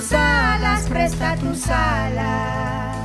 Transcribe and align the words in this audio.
Tus 0.00 0.12
alas, 0.12 0.88
presta 0.88 1.36
tus 1.36 1.68
alas. 1.68 2.96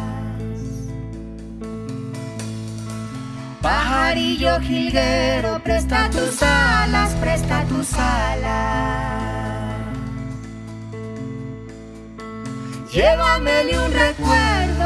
Pajarillo 3.62 4.60
jilguero, 4.62 5.60
presta 5.64 6.10
tus 6.10 6.42
alas, 6.42 7.14
presta 7.16 7.66
tus 7.66 7.94
alas. 7.94 9.26
Llévamele 12.94 13.78
un 13.78 13.92
recuerdo. 13.92 14.86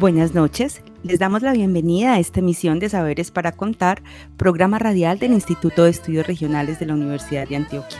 Buenas 0.00 0.34
noches, 0.34 0.82
les 1.04 1.18
damos 1.18 1.42
la 1.42 1.52
bienvenida 1.52 2.14
a 2.14 2.18
esta 2.18 2.40
emisión 2.40 2.78
de 2.78 2.88
Saberes 2.88 3.30
para 3.30 3.52
Contar, 3.52 4.02
programa 4.38 4.78
radial 4.78 5.18
del 5.18 5.32
Instituto 5.32 5.84
de 5.84 5.90
Estudios 5.90 6.26
Regionales 6.26 6.78
de 6.80 6.86
la 6.86 6.94
Universidad 6.94 7.46
de 7.46 7.56
Antioquia. 7.56 7.98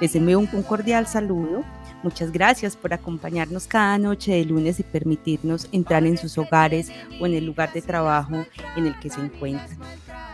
Les 0.00 0.16
envío 0.16 0.38
un, 0.38 0.46
cordial 0.62 1.06
saludo. 1.06 1.62
Muchas 2.02 2.32
gracias 2.32 2.74
por 2.74 2.94
acompañarnos 2.94 3.66
cada 3.66 3.98
noche 3.98 4.32
de 4.32 4.46
lunes 4.46 4.80
y 4.80 4.82
permitirnos 4.82 5.68
entrar 5.72 6.06
en 6.06 6.16
sus 6.16 6.38
hogares 6.38 6.90
o 7.20 7.26
en 7.26 7.34
el 7.34 7.44
lugar 7.44 7.70
de 7.74 7.82
trabajo 7.82 8.46
en 8.76 8.86
el 8.86 8.98
que 8.98 9.10
se 9.10 9.20
encuentran. 9.20 9.78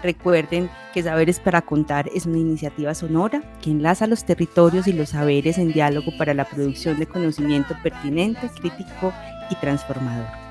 Recuerden 0.00 0.70
que 0.92 1.02
Saberes 1.02 1.40
para 1.40 1.62
Contar 1.62 2.08
es 2.14 2.26
una 2.26 2.38
iniciativa 2.38 2.94
sonora 2.94 3.42
que 3.60 3.70
enlaza 3.70 4.06
los 4.06 4.24
territorios 4.24 4.86
y 4.86 4.92
los 4.92 5.08
saberes 5.08 5.58
en 5.58 5.72
diálogo 5.72 6.12
para 6.16 6.32
la 6.32 6.44
producción 6.44 6.96
de 7.00 7.06
conocimiento 7.06 7.74
pertinente, 7.82 8.48
crítico 8.60 9.12
y 9.50 9.56
transformador. 9.56 10.43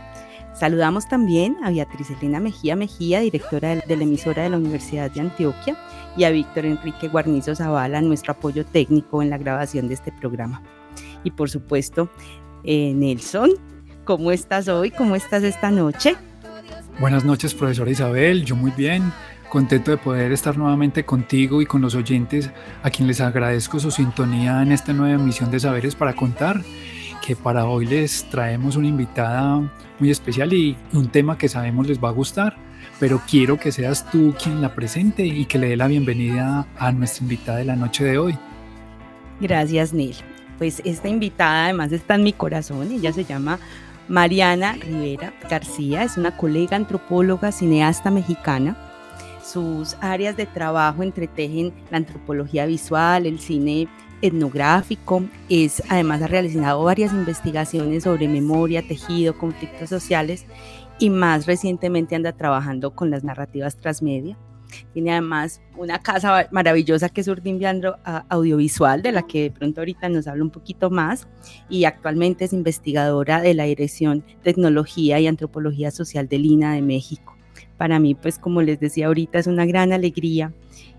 Saludamos 0.64 1.10
también 1.10 1.58
a 1.62 1.72
Beatriz 1.72 2.10
Elena 2.10 2.40
Mejía 2.40 2.78
Mejía, 2.78 3.20
directora 3.20 3.76
de 3.76 3.98
la 3.98 4.04
emisora 4.04 4.44
de 4.44 4.50
la 4.50 4.56
Universidad 4.56 5.12
de 5.12 5.20
Antioquia, 5.20 5.76
y 6.16 6.24
a 6.24 6.30
Víctor 6.30 6.66
Enrique 6.66 7.10
Guarnizo 7.10 7.54
Zavala, 7.54 8.02
nuestro 8.02 8.32
apoyo 8.32 8.66
técnico 8.66 9.22
en 9.22 9.30
la 9.30 9.38
grabación 9.38 9.90
de 9.90 9.96
este 9.96 10.14
programa. 10.14 10.64
Y 11.26 11.32
por 11.32 11.50
supuesto, 11.50 12.10
eh, 12.64 12.94
Nelson, 12.96 13.50
¿cómo 14.06 14.32
estás 14.32 14.70
hoy? 14.70 14.90
¿Cómo 14.92 15.18
estás 15.18 15.44
esta 15.44 15.70
noche? 15.70 16.16
Buenas 16.98 17.26
noches, 17.26 17.54
profesora 17.54 17.92
Isabel, 17.92 18.46
yo 18.46 18.56
muy 18.56 18.72
bien, 18.72 19.12
contento 19.50 19.92
de 19.92 19.98
poder 19.98 20.32
estar 20.32 20.58
nuevamente 20.58 21.04
contigo 21.04 21.62
y 21.62 21.66
con 21.66 21.82
los 21.82 21.94
oyentes, 21.94 22.52
a 22.84 22.90
quien 22.90 23.10
les 23.10 23.20
agradezco 23.20 23.82
su 23.82 23.92
sintonía 23.92 24.62
en 24.62 24.72
esta 24.72 24.94
nueva 24.94 25.22
emisión 25.22 25.52
de 25.52 25.60
Saberes 25.60 25.94
para 25.94 26.14
Contar 26.14 26.62
que 27.26 27.38
para 27.38 27.66
hoy 27.66 27.86
les 27.86 28.26
traemos 28.26 28.76
una 28.76 28.88
invitada 28.88 29.62
muy 29.98 30.12
especial 30.12 30.52
y 30.52 30.76
un 30.92 31.08
tema 31.08 31.38
que 31.38 31.48
sabemos 31.48 31.88
les 31.88 32.04
va 32.04 32.10
a 32.10 32.12
gustar, 32.12 32.58
pero 33.00 33.22
quiero 33.30 33.58
que 33.58 33.72
seas 33.72 34.10
tú 34.12 34.36
quien 34.42 34.62
la 34.62 34.76
presente 34.76 35.26
y 35.26 35.46
que 35.46 35.58
le 35.58 35.70
dé 35.70 35.78
la 35.78 35.88
bienvenida 35.88 36.68
a 36.78 36.92
nuestra 36.92 37.24
invitada 37.24 37.60
de 37.60 37.66
la 37.66 37.78
noche 37.78 38.04
de 38.04 38.18
hoy. 38.18 38.38
Gracias, 39.40 39.94
Neil. 39.94 40.18
Pues 40.58 40.82
esta 40.84 41.08
invitada 41.08 41.66
además 41.66 41.94
está 41.94 42.16
en 42.16 42.24
mi 42.24 42.34
corazón, 42.34 42.92
ella 42.92 43.14
se 43.14 43.24
llama 43.24 43.58
Mariana 44.10 44.74
Rivera 44.74 45.34
García, 45.50 46.04
es 46.04 46.18
una 46.18 46.36
colega 46.36 46.76
antropóloga, 46.76 47.54
cineasta 47.54 48.12
mexicana. 48.12 48.76
Sus 49.42 49.96
áreas 50.02 50.36
de 50.36 50.46
trabajo 50.46 51.04
entretejen 51.04 51.74
la 51.90 51.98
antropología 51.98 52.66
visual, 52.66 53.26
el 53.26 53.40
cine 53.40 53.88
etnográfico, 54.24 55.24
es, 55.50 55.84
además 55.90 56.22
ha 56.22 56.28
realizado 56.28 56.84
varias 56.84 57.14
investigaciones 57.14 58.04
sobre 58.04 58.28
memoria, 58.28 58.82
tejido, 58.82 59.38
conflictos 59.38 59.90
sociales 59.90 60.46
y 60.98 61.10
más 61.10 61.46
recientemente 61.46 62.16
anda 62.16 62.32
trabajando 62.32 62.92
con 62.96 63.12
las 63.12 63.24
narrativas 63.24 63.76
transmedia. 63.76 64.38
Tiene 64.94 65.12
además 65.12 65.62
una 65.78 66.00
casa 66.00 66.48
maravillosa 66.52 67.10
que 67.10 67.22
es 67.22 67.28
Urdimbiandro 67.28 67.98
Audiovisual, 68.30 69.04
de 69.04 69.12
la 69.12 69.22
que 69.28 69.44
de 69.44 69.52
pronto 69.52 69.82
ahorita 69.82 70.10
nos 70.10 70.26
habla 70.26 70.44
un 70.44 70.50
poquito 70.50 70.90
más, 70.90 71.28
y 71.70 71.84
actualmente 71.84 72.46
es 72.46 72.54
investigadora 72.54 73.42
de 73.42 73.54
la 73.54 73.66
Dirección 73.66 74.24
Tecnología 74.42 75.20
y 75.20 75.28
Antropología 75.28 75.92
Social 75.92 76.28
de 76.28 76.40
Lina 76.40 76.74
de 76.74 76.82
México. 76.82 77.36
Para 77.78 78.00
mí, 78.00 78.16
pues 78.16 78.40
como 78.40 78.62
les 78.62 78.80
decía 78.80 79.08
ahorita, 79.08 79.38
es 79.38 79.48
una 79.48 79.66
gran 79.66 79.92
alegría 79.92 80.54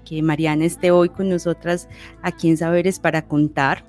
que 0.05 0.23
Mariana 0.23 0.65
esté 0.65 0.91
hoy 0.91 1.09
con 1.09 1.29
nosotras 1.29 1.89
aquí 2.23 2.49
en 2.49 2.57
Saberes 2.57 2.99
para 2.99 3.27
contar 3.27 3.85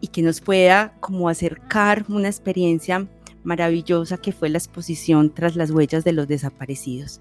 y 0.00 0.08
que 0.08 0.22
nos 0.22 0.40
pueda 0.40 0.94
como 1.00 1.28
acercar 1.28 2.04
una 2.08 2.28
experiencia 2.28 3.06
maravillosa 3.42 4.16
que 4.16 4.32
fue 4.32 4.48
la 4.48 4.58
exposición 4.58 5.32
tras 5.32 5.56
las 5.56 5.70
huellas 5.70 6.04
de 6.04 6.12
los 6.12 6.28
desaparecidos. 6.28 7.20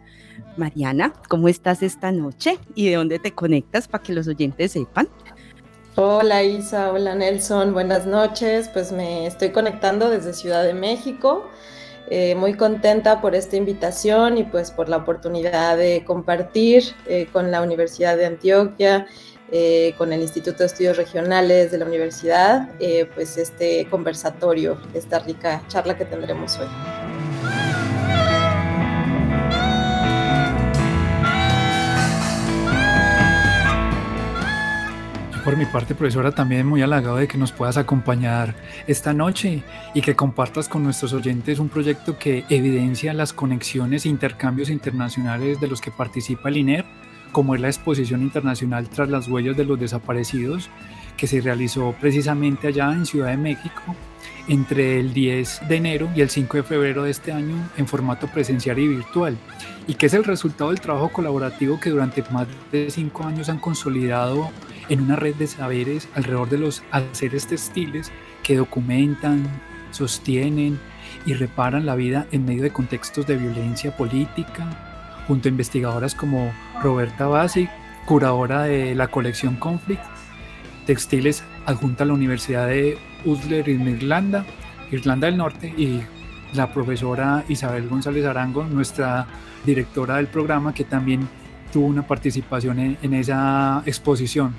Mariana, 0.57 1.13
¿cómo 1.29 1.47
estás 1.47 1.83
esta 1.83 2.11
noche 2.11 2.59
y 2.75 2.89
de 2.89 2.95
dónde 2.95 3.19
te 3.19 3.33
conectas 3.33 3.87
para 3.87 4.03
que 4.03 4.13
los 4.13 4.27
oyentes 4.27 4.71
sepan? 4.71 5.09
Hola 5.95 6.41
Isa, 6.43 6.91
hola 6.91 7.13
Nelson, 7.13 7.73
buenas 7.73 8.07
noches. 8.07 8.67
Pues 8.69 8.91
me 8.91 9.27
estoy 9.27 9.51
conectando 9.51 10.09
desde 10.09 10.33
Ciudad 10.33 10.63
de 10.63 10.73
México. 10.73 11.47
Eh, 12.15 12.35
muy 12.35 12.53
contenta 12.53 13.21
por 13.21 13.33
esta 13.33 13.55
invitación 13.55 14.37
y 14.37 14.43
pues 14.43 14.69
por 14.69 14.87
la 14.87 14.97
oportunidad 14.97 15.77
de 15.77 16.03
compartir 16.05 16.83
eh, 17.07 17.27
con 17.33 17.49
la 17.49 17.63
Universidad 17.63 18.15
de 18.17 18.27
Antioquia, 18.27 19.07
eh, 19.51 19.95
con 19.97 20.13
el 20.13 20.21
Instituto 20.21 20.59
de 20.59 20.65
Estudios 20.67 20.95
Regionales 20.95 21.71
de 21.71 21.79
la 21.79 21.85
Universidad, 21.85 22.69
pues 23.15 23.37
este 23.37 23.87
conversatorio, 23.89 24.77
esta 24.93 25.17
rica 25.17 25.63
charla 25.69 25.97
que 25.97 26.05
tendremos 26.05 26.55
hoy. 26.59 26.67
Por 35.43 35.57
mi 35.57 35.65
parte, 35.65 35.93
profesora, 35.93 36.31
también 36.31 36.65
muy 36.65 36.81
halagado 36.83 37.17
de 37.17 37.27
que 37.27 37.37
nos 37.37 37.51
puedas 37.51 37.75
acompañar 37.75 38.55
esta 38.87 39.11
noche 39.11 39.61
y 39.93 39.99
que 39.99 40.15
compartas 40.15 40.69
con 40.69 40.85
nuestros 40.85 41.11
oyentes 41.11 41.59
un 41.59 41.67
proyecto 41.67 42.17
que 42.17 42.45
evidencia 42.47 43.13
las 43.13 43.33
conexiones 43.33 44.05
e 44.05 44.09
intercambios 44.09 44.69
internacionales 44.69 45.59
de 45.59 45.67
los 45.67 45.81
que 45.81 45.91
participa 45.91 46.47
el 46.47 46.57
INER, 46.57 46.85
como 47.33 47.55
es 47.55 47.61
la 47.61 47.67
Exposición 47.67 48.21
Internacional 48.21 48.87
tras 48.87 49.09
las 49.09 49.27
huellas 49.27 49.57
de 49.57 49.65
los 49.65 49.77
desaparecidos, 49.77 50.69
que 51.17 51.27
se 51.27 51.41
realizó 51.41 51.93
precisamente 51.99 52.69
allá 52.69 52.93
en 52.93 53.05
Ciudad 53.05 53.27
de 53.27 53.37
México 53.37 53.81
entre 54.47 55.01
el 55.01 55.13
10 55.13 55.67
de 55.67 55.75
enero 55.75 56.09
y 56.15 56.21
el 56.21 56.29
5 56.29 56.55
de 56.55 56.63
febrero 56.63 57.03
de 57.03 57.11
este 57.11 57.33
año 57.33 57.55
en 57.75 57.85
formato 57.85 58.27
presencial 58.27 58.79
y 58.79 58.87
virtual, 58.87 59.37
y 59.87 59.95
que 59.95 60.05
es 60.05 60.13
el 60.13 60.23
resultado 60.23 60.69
del 60.69 60.79
trabajo 60.79 61.09
colaborativo 61.09 61.81
que 61.81 61.89
durante 61.89 62.23
más 62.31 62.47
de 62.71 62.89
cinco 62.89 63.25
años 63.25 63.49
han 63.49 63.59
consolidado 63.59 64.49
en 64.89 65.01
una 65.01 65.15
red 65.15 65.35
de 65.35 65.47
saberes 65.47 66.07
alrededor 66.15 66.49
de 66.49 66.57
los 66.57 66.83
haceres 66.91 67.47
textiles 67.47 68.11
que 68.43 68.57
documentan, 68.57 69.47
sostienen 69.91 70.79
y 71.25 71.33
reparan 71.33 71.85
la 71.85 71.95
vida 71.95 72.27
en 72.31 72.45
medio 72.45 72.63
de 72.63 72.71
contextos 72.71 73.25
de 73.27 73.37
violencia 73.37 73.95
política, 73.95 74.67
junto 75.27 75.47
a 75.47 75.51
investigadoras 75.51 76.15
como 76.15 76.51
Roberta 76.81 77.27
Basi, 77.27 77.69
curadora 78.05 78.63
de 78.63 78.95
la 78.95 79.07
colección 79.07 79.55
Conflict, 79.55 80.03
textiles 80.85 81.43
adjunta 81.65 82.03
a 82.03 82.07
la 82.07 82.13
Universidad 82.13 82.67
de 82.67 82.97
Utrecht 83.23 83.69
en 83.69 83.87
Irlanda, 83.87 84.45
Irlanda 84.91 85.27
del 85.27 85.37
Norte, 85.37 85.73
y 85.77 86.01
la 86.53 86.73
profesora 86.73 87.45
Isabel 87.47 87.87
González 87.87 88.25
Arango, 88.25 88.65
nuestra 88.65 89.25
directora 89.65 90.17
del 90.17 90.27
programa, 90.27 90.73
que 90.73 90.83
también 90.83 91.27
tuvo 91.71 91.87
una 91.87 92.05
participación 92.05 92.97
en 93.01 93.13
esa 93.13 93.81
exposición. 93.85 94.53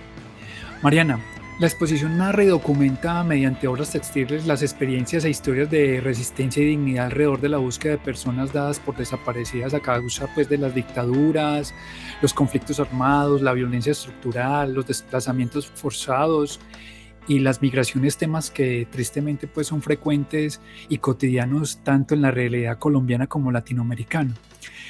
Mariana, 0.84 1.18
La 1.60 1.66
exposición 1.66 2.18
narra 2.18 2.44
y 2.44 2.48
documenta 2.48 3.24
mediante 3.24 3.66
obras 3.66 3.92
textiles 3.92 4.46
las 4.46 4.62
experiencias 4.62 5.24
e 5.24 5.30
historias 5.30 5.70
de 5.70 6.02
resistencia 6.02 6.62
y 6.62 6.66
dignidad 6.66 7.06
alrededor 7.06 7.40
de 7.40 7.48
la 7.48 7.56
búsqueda 7.56 7.92
de 7.92 7.98
personas 8.04 8.52
dadas 8.52 8.80
por 8.80 8.94
desaparecidas 8.94 9.72
a 9.72 9.80
causa 9.80 10.28
pues, 10.34 10.50
de 10.50 10.58
las 10.58 10.74
dictaduras, 10.74 11.72
los 12.20 12.34
conflictos 12.34 12.80
armados, 12.80 13.40
la 13.40 13.54
violencia 13.54 13.92
estructural, 13.92 14.74
los 14.74 14.86
desplazamientos 14.86 15.68
forzados 15.68 16.60
y 17.26 17.38
las 17.38 17.62
migraciones, 17.62 18.18
temas 18.18 18.50
que 18.50 18.86
tristemente 18.90 19.46
pues, 19.46 19.68
son 19.68 19.80
frecuentes 19.80 20.60
y 20.90 20.98
cotidianos 20.98 21.78
tanto 21.82 22.14
en 22.14 22.20
la 22.20 22.30
realidad 22.30 22.78
colombiana 22.78 23.26
como 23.26 23.50
latinoamericana. 23.50 24.34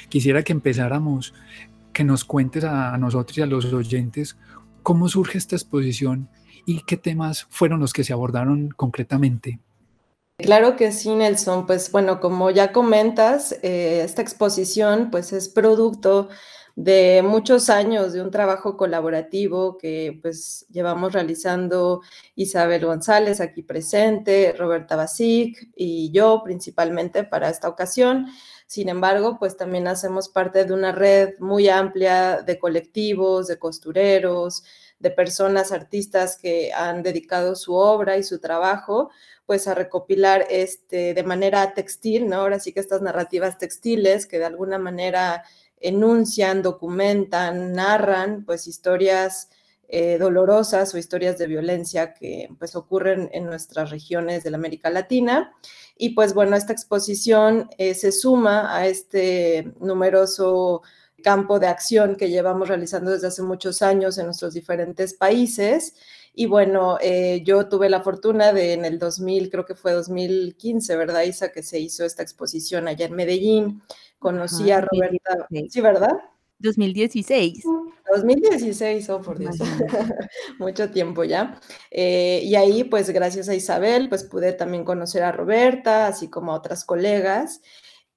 Quisiera 0.09 0.43
que 0.43 0.51
empezáramos, 0.51 1.33
que 1.93 2.03
nos 2.03 2.25
cuentes 2.25 2.65
a 2.65 2.97
nosotros 2.97 3.37
y 3.37 3.41
a 3.43 3.45
los 3.45 3.71
oyentes 3.71 4.35
cómo 4.85 5.09
surge 5.09 5.39
esta 5.39 5.55
exposición 5.55 6.29
y 6.67 6.83
qué 6.83 6.95
temas 6.95 7.47
fueron 7.49 7.79
los 7.79 7.91
que 7.91 8.03
se 8.03 8.13
abordaron 8.13 8.69
concretamente. 8.69 9.59
Claro 10.37 10.75
que 10.75 10.91
sí, 10.91 11.15
Nelson. 11.15 11.65
Pues 11.65 11.91
bueno, 11.91 12.19
como 12.19 12.51
ya 12.51 12.71
comentas, 12.71 13.53
eh, 13.63 14.03
esta 14.05 14.21
exposición 14.21 15.09
pues 15.09 15.33
es 15.33 15.49
producto 15.49 16.29
de 16.75 17.23
muchos 17.23 17.69
años 17.69 18.13
de 18.13 18.21
un 18.21 18.29
trabajo 18.29 18.77
colaborativo 18.77 19.77
que 19.77 20.19
pues 20.21 20.67
llevamos 20.69 21.13
realizando 21.13 22.01
Isabel 22.35 22.85
González 22.85 23.41
aquí 23.41 23.63
presente, 23.63 24.53
Roberta 24.55 24.95
Basic 24.95 25.71
y 25.75 26.11
yo 26.11 26.41
principalmente 26.43 27.23
para 27.23 27.49
esta 27.49 27.69
ocasión. 27.69 28.27
Sin 28.67 28.89
embargo, 28.89 29.37
pues 29.39 29.57
también 29.57 29.87
hacemos 29.87 30.27
parte 30.29 30.65
de 30.65 30.73
una 30.73 30.91
red 30.91 31.35
muy 31.39 31.69
amplia 31.69 32.41
de 32.41 32.57
colectivos, 32.57 33.47
de 33.47 33.59
costureros, 33.59 34.63
de 34.99 35.11
personas, 35.11 35.71
artistas 35.71 36.37
que 36.37 36.73
han 36.73 37.03
dedicado 37.03 37.55
su 37.55 37.75
obra 37.75 38.17
y 38.17 38.23
su 38.23 38.39
trabajo 38.39 39.11
pues 39.45 39.67
a 39.67 39.75
recopilar 39.75 40.47
este, 40.49 41.13
de 41.13 41.23
manera 41.23 41.73
textil, 41.75 42.27
¿no? 42.27 42.37
Ahora 42.37 42.59
sí 42.59 42.73
que 42.73 42.79
estas 42.79 43.01
narrativas 43.01 43.59
textiles 43.59 44.25
que 44.25 44.39
de 44.39 44.45
alguna 44.45 44.79
manera 44.79 45.43
enuncian, 45.79 46.63
documentan, 46.63 47.73
narran 47.73 48.43
pues 48.45 48.65
historias 48.67 49.49
eh, 49.87 50.17
dolorosas 50.17 50.93
o 50.93 50.97
historias 50.97 51.37
de 51.37 51.47
violencia 51.47 52.13
que 52.13 52.49
pues 52.57 52.75
ocurren 52.75 53.29
en 53.33 53.45
nuestras 53.45 53.91
regiones 53.91 54.43
de 54.43 54.51
la 54.51 54.57
América 54.57 54.89
Latina. 54.89 55.53
Y 55.97 56.09
pues 56.09 56.33
bueno, 56.33 56.55
esta 56.55 56.73
exposición 56.73 57.69
eh, 57.77 57.93
se 57.93 58.11
suma 58.11 58.75
a 58.75 58.87
este 58.87 59.73
numeroso 59.79 60.81
campo 61.23 61.59
de 61.59 61.67
acción 61.67 62.15
que 62.15 62.29
llevamos 62.29 62.67
realizando 62.67 63.11
desde 63.11 63.27
hace 63.27 63.41
muchos 63.41 63.81
años 63.81 64.17
en 64.17 64.25
nuestros 64.25 64.53
diferentes 64.53 65.13
países. 65.13 65.95
Y 66.33 66.47
bueno, 66.47 66.97
eh, 67.01 67.41
yo 67.45 67.69
tuve 67.69 67.89
la 67.89 68.01
fortuna 68.01 68.53
de 68.53 68.73
en 68.73 68.85
el 68.85 68.99
2000, 68.99 69.49
creo 69.49 69.65
que 69.65 69.75
fue 69.75 69.93
2015, 69.93 70.95
¿verdad, 70.97 71.23
Isa? 71.23 71.51
Que 71.51 71.63
se 71.63 71.79
hizo 71.79 72.03
esta 72.05 72.23
exposición 72.23 72.87
allá 72.87 73.05
en 73.05 73.15
Medellín. 73.15 73.81
Conocí 74.19 74.69
a 74.71 74.81
Roberta. 74.81 75.47
Sí, 75.69 75.81
¿verdad? 75.81 76.11
2016. 76.59 77.63
2016, 78.15 79.09
oh 79.09 79.21
por 79.21 79.39
Dios, 79.39 79.57
mucho 80.59 80.89
tiempo 80.91 81.23
ya. 81.23 81.59
Eh, 81.91 82.41
y 82.43 82.55
ahí, 82.55 82.83
pues 82.83 83.09
gracias 83.09 83.49
a 83.49 83.55
Isabel, 83.55 84.09
pues 84.09 84.23
pude 84.23 84.53
también 84.53 84.83
conocer 84.83 85.23
a 85.23 85.31
Roberta, 85.31 86.07
así 86.07 86.29
como 86.29 86.51
a 86.51 86.55
otras 86.57 86.85
colegas. 86.85 87.61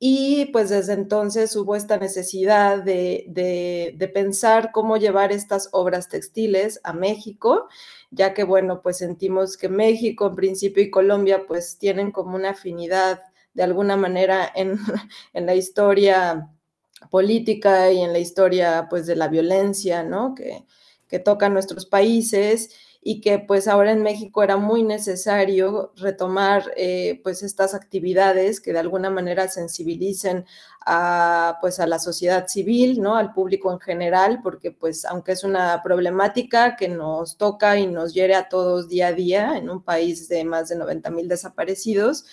Y 0.00 0.47
pues 0.53 0.71
desde 0.71 0.93
entonces 0.93 1.56
hubo 1.56 1.75
esta 1.75 1.97
necesidad 1.97 2.83
de, 2.83 4.11
pensar 4.15 4.71
cómo 4.73 4.97
llevar 4.97 5.33
estas 5.33 5.69
obras 5.73 6.09
textiles 6.09 6.81
a 6.85 6.93
México, 6.93 7.69
ya 8.11 8.33
que 8.33 8.45
bueno, 8.45 8.81
pues 8.81 8.99
sentimos 8.99 9.56
que 9.56 9.69
México 9.69 10.29
en 10.29 10.37
principio 10.37 10.83
y 10.85 10.91
Colombia 10.91 11.45
pues 11.49 11.79
tienen 11.79 12.12
como 12.12 12.37
una 12.37 12.50
afinidad 12.50 13.23
de 13.55 13.65
alguna 13.65 13.97
manera 13.97 14.50
en, 14.55 14.79
en 15.33 15.47
la 15.47 15.56
historia 15.56 16.49
política 17.11 17.91
y 17.93 18.00
en 18.00 18.12
la 18.12 18.19
historia 18.19 18.87
pues 18.91 19.06
de 19.06 19.17
la 19.17 19.29
violencia, 19.29 20.03
¿no? 20.03 20.35
Que, 20.35 20.65
que 21.09 21.19
toca 21.19 21.49
nuestros 21.49 21.87
países 21.87 22.71
y 23.00 23.21
que 23.21 23.39
pues 23.39 23.69
ahora 23.69 23.93
en 23.93 24.03
México 24.03 24.43
era 24.43 24.56
muy 24.56 24.83
necesario 24.83 25.93
retomar 25.97 26.73
eh, 26.77 27.21
pues 27.23 27.43
estas 27.43 27.75
actividades 27.75 28.61
que 28.61 28.73
de 28.73 28.81
alguna 28.81 29.09
manera 29.09 29.49
sensibilicen 29.49 30.45
a 30.85 31.59
pues 31.61 31.81
a 31.81 31.87
la 31.87 31.99
sociedad 31.99 32.49
civil, 32.49 33.00
¿no? 33.00 33.17
Al 33.17 33.33
público 33.33 33.73
en 33.73 33.81
general, 33.81 34.41
porque 34.43 34.73
pues 34.73 35.05
aunque 35.05 35.33
es 35.33 35.45
una 35.45 35.83
problemática 35.83 36.77
que 36.77 36.89
nos 36.89 37.37
toca 37.37 37.79
y 37.79 37.87
nos 37.87 38.15
hiere 38.15 38.35
a 38.35 38.49
todos 38.49 38.89
día 38.89 39.09
a 39.09 39.12
día 39.12 39.56
en 39.56 39.71
un 39.71 39.83
país 39.83 40.29
de 40.29 40.45
más 40.45 40.69
de 40.69 40.77
90 40.77 41.11
mil 41.11 41.29
desaparecidos, 41.29 42.27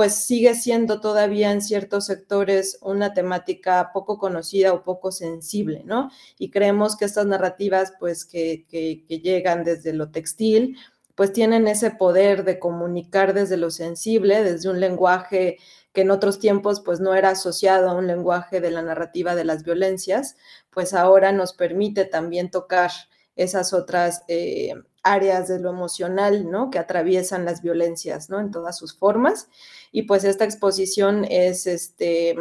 pues 0.00 0.14
sigue 0.14 0.54
siendo 0.54 1.02
todavía 1.02 1.52
en 1.52 1.60
ciertos 1.60 2.06
sectores 2.06 2.78
una 2.80 3.12
temática 3.12 3.90
poco 3.92 4.16
conocida 4.16 4.72
o 4.72 4.82
poco 4.82 5.12
sensible, 5.12 5.82
¿no? 5.84 6.10
Y 6.38 6.50
creemos 6.50 6.96
que 6.96 7.04
estas 7.04 7.26
narrativas, 7.26 7.92
pues 8.00 8.24
que, 8.24 8.64
que, 8.66 9.04
llegan 9.20 9.62
desde 9.62 9.92
lo 9.92 10.10
textil, 10.10 10.78
pues 11.14 11.34
tienen 11.34 11.68
ese 11.68 11.90
poder 11.90 12.44
de 12.44 12.58
comunicar 12.58 13.34
desde 13.34 13.58
lo 13.58 13.70
sensible, 13.70 14.42
desde 14.42 14.70
un 14.70 14.80
lenguaje 14.80 15.58
que 15.92 16.00
en 16.00 16.10
otros 16.10 16.38
tiempos 16.38 16.80
pues 16.80 16.98
no 17.00 17.14
era 17.14 17.28
asociado 17.28 17.90
a 17.90 17.94
un 17.94 18.06
lenguaje 18.06 18.62
de 18.62 18.70
la 18.70 18.80
narrativa 18.80 19.34
de 19.34 19.44
las 19.44 19.64
violencias, 19.64 20.34
pues 20.70 20.94
ahora 20.94 21.30
nos 21.32 21.52
permite 21.52 22.06
también 22.06 22.50
tocar 22.50 22.90
esas 23.36 23.74
otras 23.74 24.22
eh, 24.28 24.72
áreas 25.02 25.48
de 25.48 25.60
lo 25.60 25.70
emocional, 25.70 26.50
¿no? 26.50 26.70
Que 26.70 26.78
atraviesan 26.78 27.44
las 27.44 27.62
violencias, 27.62 28.30
¿no? 28.30 28.40
En 28.40 28.50
todas 28.50 28.76
sus 28.76 28.96
formas. 28.96 29.48
Y 29.92 30.02
pues 30.02 30.24
esta 30.24 30.44
exposición 30.44 31.24
es, 31.28 31.66
este, 31.66 32.36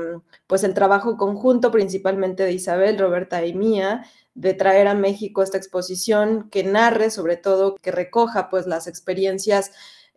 pues 0.48 0.64
el 0.64 0.74
trabajo 0.74 1.18
conjunto 1.18 1.72
principalmente 1.72 2.44
de 2.44 2.54
Isabel, 2.54 2.98
Roberta 3.00 3.46
y 3.46 3.54
mía, 3.54 4.06
de 4.36 4.54
traer 4.54 4.88
a 4.88 4.94
México 4.94 5.42
esta 5.44 5.58
exposición 5.58 6.50
que 6.50 6.64
narre, 6.64 7.10
sobre 7.12 7.38
todo, 7.38 7.76
que 7.76 7.92
recoja 7.92 8.50
pues 8.50 8.68
las 8.68 8.88
experiencias 8.88 9.72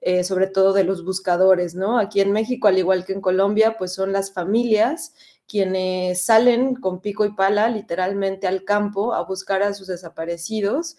eh, 0.05 0.25
sobre 0.25 0.49
todo 0.49 0.73
de 0.73 0.83
los 0.83 1.05
buscadores, 1.05 1.77
¿no? 1.77 1.97
Aquí 1.97 2.21
en 2.21 2.33
México, 2.33 2.67
al 2.67 2.77
igual 2.77 3.05
que 3.05 3.12
en 3.12 3.21
Colombia, 3.21 3.77
pues 3.79 3.94
son 3.94 4.12
las 4.12 4.33
familias 4.33 5.15
quienes 5.47 6.25
salen 6.25 6.75
con 6.75 7.00
pico 7.00 7.25
y 7.25 7.33
pala 7.35 7.69
literalmente 7.69 8.47
al 8.49 8.65
campo 8.65 9.15
a 9.15 9.23
buscar 9.23 9.62
a 9.62 9.75
sus 9.75 9.87
desaparecidos, 9.87 10.97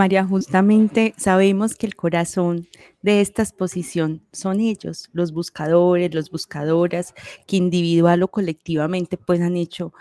María, 0.00 0.24
justamente 0.24 1.12
sabemos 1.18 1.74
que 1.74 1.84
el 1.84 1.94
corazón 1.94 2.66
de 3.02 3.20
esta 3.20 3.42
exposición 3.42 4.22
son 4.32 4.58
ellos, 4.58 5.10
los 5.12 5.30
buscadores, 5.30 6.14
los 6.14 6.30
buscadoras, 6.30 7.12
que 7.46 7.58
individual 7.58 8.22
o 8.22 8.28
colectivamente 8.28 9.18
pues 9.18 9.42
han 9.42 9.58
hecho, 9.58 9.92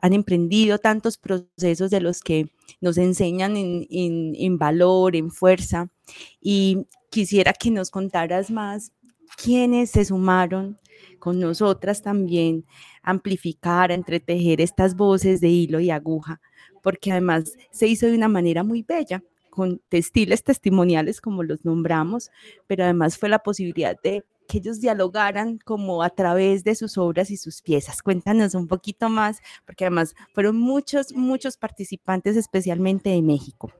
han 0.00 0.12
emprendido 0.12 0.78
tantos 0.78 1.18
procesos 1.18 1.90
de 1.90 2.00
los 2.00 2.20
que 2.20 2.52
nos 2.80 2.98
enseñan 2.98 3.56
en, 3.56 4.58
valor, 4.58 5.16
en 5.16 5.28
fuerza. 5.28 5.90
Y 6.40 6.86
quisiera 7.10 7.52
que 7.52 7.72
nos 7.72 7.90
contaras 7.90 8.52
más 8.52 8.92
quiénes 9.42 9.90
se 9.90 10.04
sumaron 10.04 10.78
con 11.18 11.40
nosotras 11.40 12.00
también 12.00 12.64
a 13.02 13.10
amplificar, 13.10 13.90
a 13.90 13.94
entretejer 13.94 14.60
estas 14.60 14.94
voces 14.94 15.40
de 15.40 15.48
hilo 15.48 15.80
y 15.80 15.90
aguja, 15.90 16.40
porque 16.80 17.10
además 17.10 17.54
se 17.72 17.88
hizo 17.88 18.06
de 18.06 18.14
una 18.14 18.28
manera 18.28 18.62
muy 18.62 18.84
bella 18.84 19.20
con 19.58 19.80
textiles 19.88 20.44
testimoniales, 20.44 21.20
como 21.20 21.42
los 21.42 21.64
nombramos, 21.64 22.30
pero 22.68 22.84
además 22.84 23.18
fue 23.18 23.28
la 23.28 23.40
posibilidad 23.40 24.00
de 24.04 24.24
que 24.46 24.58
ellos 24.58 24.80
dialogaran 24.80 25.58
como 25.58 26.04
a 26.04 26.10
través 26.10 26.62
de 26.62 26.76
sus 26.76 26.96
obras 26.96 27.32
y 27.32 27.36
sus 27.36 27.60
piezas. 27.60 28.00
Cuéntanos 28.00 28.54
un 28.54 28.68
poquito 28.68 29.08
más, 29.08 29.40
porque 29.66 29.84
además 29.84 30.14
fueron 30.32 30.60
muchos, 30.60 31.12
muchos 31.12 31.56
participantes, 31.56 32.36
especialmente 32.36 33.10
de 33.10 33.20
México. 33.20 33.72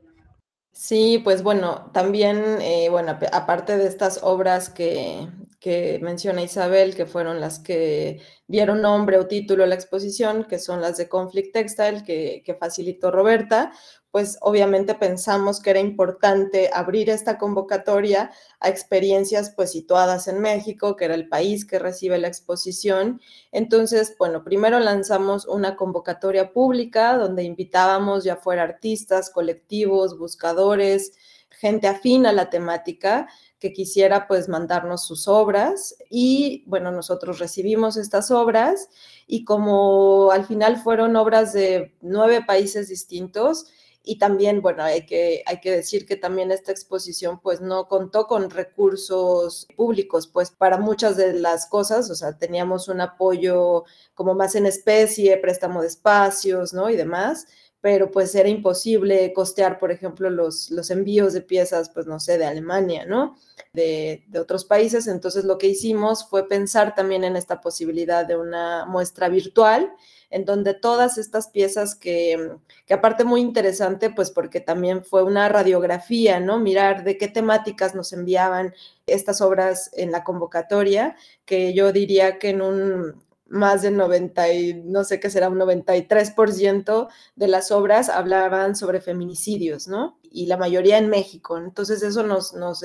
Sí, 0.73 1.20
pues 1.23 1.44
bueno, 1.44 1.92
también, 1.92 2.61
eh, 2.61 2.88
bueno, 2.90 3.16
aparte 3.32 3.76
de 3.76 3.87
estas 3.87 4.18
obras 4.25 4.68
que, 4.68 5.28
que 5.61 5.99
menciona 6.00 6.43
Isabel, 6.43 6.95
que 6.95 7.07
fueron 7.07 7.41
las 7.41 7.59
que 7.59 8.21
dieron 8.47 8.81
nombre 8.81 9.19
o 9.19 9.27
título 9.27 9.65
a 9.65 9.67
la 9.67 9.75
exposición, 9.75 10.45
que 10.45 10.59
son 10.59 10.81
las 10.81 10.97
de 10.97 11.09
Conflict 11.09 11.53
Textile, 11.53 12.05
que, 12.05 12.43
que 12.45 12.55
facilitó 12.55 13.11
Roberta, 13.11 13.73
pues 14.11 14.38
obviamente 14.41 14.95
pensamos 14.95 15.61
que 15.61 15.71
era 15.71 15.81
importante 15.81 16.71
abrir 16.73 17.11
esta 17.11 17.37
convocatoria 17.37 18.31
a 18.59 18.69
experiencias 18.69 19.53
pues 19.55 19.73
situadas 19.73 20.29
en 20.29 20.41
México, 20.41 20.97
que 20.97 21.05
era 21.05 21.15
el 21.15 21.29
país 21.29 21.67
que 21.67 21.79
recibe 21.79 22.19
la 22.19 22.29
exposición. 22.29 23.21
Entonces, 23.53 24.15
bueno, 24.19 24.45
primero 24.45 24.81
lanzamos 24.81 25.47
una 25.47 25.77
convocatoria 25.77 26.53
pública 26.53 27.19
donde 27.19 27.43
invitábamos 27.43 28.25
ya 28.25 28.37
fuera 28.37 28.62
artistas, 28.62 29.31
colectivos, 29.31 30.19
buscadores, 30.19 31.12
gente 31.50 31.88
afín 31.88 32.27
a 32.27 32.33
la 32.33 32.50
temática 32.50 33.29
que 33.59 33.73
quisiera 33.73 34.27
pues 34.29 34.49
mandarnos 34.49 35.07
sus 35.07 35.29
obras 35.29 35.97
y 36.11 36.65
bueno, 36.67 36.93
nosotros 36.93 37.38
recibimos 37.38 37.97
estas 37.97 38.31
obras 38.31 38.88
y 39.27 39.45
como 39.45 40.31
al 40.31 40.47
final 40.47 40.77
fueron 40.77 41.17
obras 41.17 41.53
de 41.53 41.95
nueve 42.00 42.43
países 42.47 42.88
distintos, 42.88 43.67
y 44.09 44.17
también, 44.19 44.62
bueno, 44.62 44.85
hay 44.85 45.05
que, 45.05 45.43
hay 45.45 45.61
que 45.61 45.71
decir 45.71 46.07
que 46.07 46.17
también 46.17 46.50
esta 46.50 46.73
exposición 46.73 47.41
pues 47.41 47.61
no 47.61 47.88
contó 47.88 48.27
con 48.27 48.49
recursos 48.49 49.69
públicos, 49.77 50.29
pues 50.29 50.50
para 50.50 50.79
muchas 50.79 51.19
de 51.19 51.35
las 51.35 51.67
cosas, 51.67 52.09
o 52.11 52.15
sea, 52.15 52.38
teníamos 52.38 52.88
un 52.88 53.03
apoyo 53.03 53.85
como 54.15 54.35
más 54.35 54.55
en 54.55 54.65
especie, 54.65 55.37
préstamo 55.37 55.83
de 55.83 55.88
espacios, 55.88 56.73
¿no? 56.73 56.88
Y 56.88 56.97
demás, 56.97 57.49
pero 57.80 58.11
pues 58.11 58.35
era 58.35 58.49
imposible 58.49 59.32
costear, 59.32 59.78
por 59.78 59.92
ejemplo, 59.92 60.30
los, 60.30 60.70
los 60.70 60.90
envíos 60.90 61.32
de 61.32 61.42
piezas, 61.42 61.90
pues 61.90 62.06
no 62.06 62.18
sé, 62.18 62.37
de 62.38 62.47
Alemania, 62.47 63.06
¿no? 63.06 63.37
De, 63.73 64.25
de, 64.28 64.40
otros 64.40 64.64
países. 64.64 65.06
Entonces 65.06 65.44
lo 65.44 65.58
que 65.58 65.68
hicimos 65.68 66.28
fue 66.28 66.49
pensar 66.49 66.94
también 66.94 67.25
en 67.25 67.37
esta 67.37 67.61
posibilidad 67.61 68.26
de 68.26 68.37
una 68.37 68.85
muestra 68.87 69.28
virtual 69.28 69.92
en 70.30 70.44
donde 70.44 70.75
todas 70.75 71.18
estas 71.18 71.49
piezas 71.49 71.94
que, 71.94 72.52
que 72.87 72.94
aparte 72.94 73.25
muy 73.25 73.40
interesante, 73.40 74.11
pues 74.11 74.30
porque 74.30 74.61
también 74.61 75.04
fue 75.04 75.23
una 75.23 75.49
radiografía, 75.49 76.38
¿no? 76.40 76.58
Mirar 76.58 77.04
de 77.04 77.16
qué 77.16 77.28
temáticas 77.28 77.94
nos 77.94 78.12
enviaban 78.12 78.75
estas 79.06 79.40
obras 79.40 79.90
en 79.94 80.12
la 80.12 80.25
convocatoria, 80.25 81.16
que 81.47 81.73
yo 81.73 81.92
diría 81.92 82.38
que 82.38 82.50
en 82.50 82.61
un 82.62 83.27
más 83.49 83.83
del 83.83 83.97
90 83.97 84.52
y 84.52 84.75
no 84.85 85.05
sé 85.05 85.21
qué 85.21 85.31
será, 85.31 85.49
un 85.49 85.59
93% 85.59 87.09
de 87.35 87.49
las 87.49 87.71
obras 87.71 88.09
hablaban 88.09 88.76
sobre 88.76 89.00
feminicidios, 89.00 89.88
¿no? 89.88 90.19
Y 90.31 90.47
la 90.47 90.59
mayoría 90.59 90.99
en 90.99 91.09
México. 91.09 91.57
Entonces 91.57 92.02
eso 92.02 92.23
nos, 92.23 92.52
nos, 92.52 92.83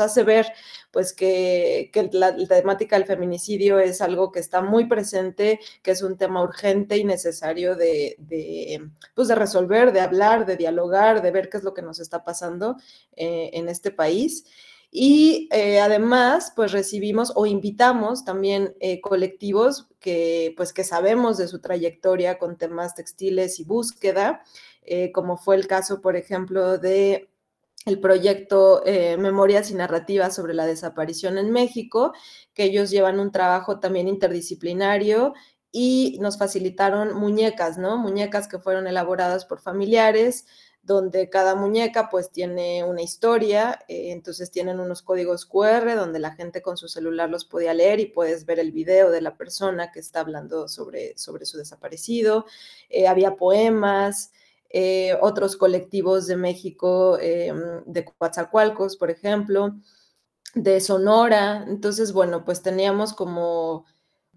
hace 0.00 0.22
ver 0.22 0.46
pues 0.92 1.12
que, 1.12 1.90
que 1.92 2.08
la, 2.12 2.36
temática 2.46 2.96
del 2.96 3.06
feminicidio 3.06 3.80
es 3.80 4.00
algo 4.00 4.30
que 4.30 4.38
está 4.38 4.62
muy 4.62 4.86
presente, 4.86 5.58
que 5.82 5.90
es 5.90 6.02
un 6.02 6.16
tema 6.16 6.42
urgente 6.42 6.96
y 6.96 7.04
necesario 7.04 7.74
de, 7.74 8.14
de, 8.18 8.88
pues 9.14 9.26
de 9.28 9.34
resolver, 9.34 9.92
de 9.92 10.00
hablar, 10.00 10.46
de 10.46 10.56
dialogar, 10.56 11.20
de 11.22 11.30
ver 11.32 11.48
qué 11.48 11.56
es 11.56 11.64
lo 11.64 11.74
que 11.74 11.82
nos 11.82 11.98
está 11.98 12.22
pasando 12.22 12.76
eh, 13.16 13.50
en 13.54 13.68
este 13.68 13.90
país. 13.90 14.44
Y 14.96 15.48
eh, 15.50 15.80
además, 15.80 16.52
pues 16.54 16.70
recibimos 16.70 17.32
o 17.34 17.46
invitamos 17.46 18.24
también 18.24 18.76
eh, 18.78 19.00
colectivos 19.00 19.88
que, 19.98 20.54
pues, 20.56 20.72
que 20.72 20.84
sabemos 20.84 21.36
de 21.36 21.48
su 21.48 21.60
trayectoria 21.60 22.38
con 22.38 22.56
temas 22.56 22.94
textiles 22.94 23.58
y 23.58 23.64
búsqueda, 23.64 24.44
eh, 24.82 25.10
como 25.10 25.36
fue 25.36 25.56
el 25.56 25.66
caso, 25.66 26.00
por 26.00 26.14
ejemplo, 26.14 26.78
de 26.78 27.28
el 27.86 27.98
proyecto 27.98 28.82
Memorias 29.18 29.70
y 29.70 29.74
Narrativas 29.74 30.34
sobre 30.36 30.54
la 30.54 30.64
Desaparición 30.64 31.38
en 31.38 31.50
México, 31.50 32.12
que 32.54 32.64
ellos 32.64 32.90
llevan 32.90 33.18
un 33.20 33.32
trabajo 33.32 33.80
también 33.80 34.06
interdisciplinario 34.08 35.34
y 35.72 36.18
nos 36.20 36.38
facilitaron 36.38 37.14
muñecas, 37.14 37.78
¿no? 37.78 37.98
Muñecas 37.98 38.46
que 38.46 38.60
fueron 38.60 38.86
elaboradas 38.86 39.44
por 39.44 39.60
familiares, 39.60 40.46
donde 40.84 41.30
cada 41.30 41.54
muñeca 41.54 42.10
pues 42.10 42.30
tiene 42.30 42.84
una 42.84 43.00
historia, 43.00 43.80
eh, 43.88 44.12
entonces 44.12 44.50
tienen 44.50 44.80
unos 44.80 45.00
códigos 45.00 45.46
QR 45.46 45.96
donde 45.96 46.18
la 46.18 46.32
gente 46.32 46.60
con 46.60 46.76
su 46.76 46.88
celular 46.88 47.30
los 47.30 47.46
podía 47.46 47.72
leer 47.72 48.00
y 48.00 48.06
puedes 48.06 48.44
ver 48.44 48.58
el 48.58 48.70
video 48.70 49.10
de 49.10 49.22
la 49.22 49.36
persona 49.36 49.90
que 49.92 50.00
está 50.00 50.20
hablando 50.20 50.68
sobre, 50.68 51.16
sobre 51.16 51.46
su 51.46 51.56
desaparecido. 51.56 52.44
Eh, 52.90 53.08
había 53.08 53.36
poemas, 53.36 54.32
eh, 54.68 55.16
otros 55.22 55.56
colectivos 55.56 56.26
de 56.26 56.36
México, 56.36 57.16
de 57.16 58.04
Coatzacoalcos, 58.18 58.96
por 58.96 59.10
ejemplo, 59.10 59.76
de 60.54 60.80
Sonora. 60.80 61.64
Entonces, 61.68 62.12
bueno, 62.12 62.44
pues 62.44 62.60
teníamos 62.60 63.12
como 63.14 63.86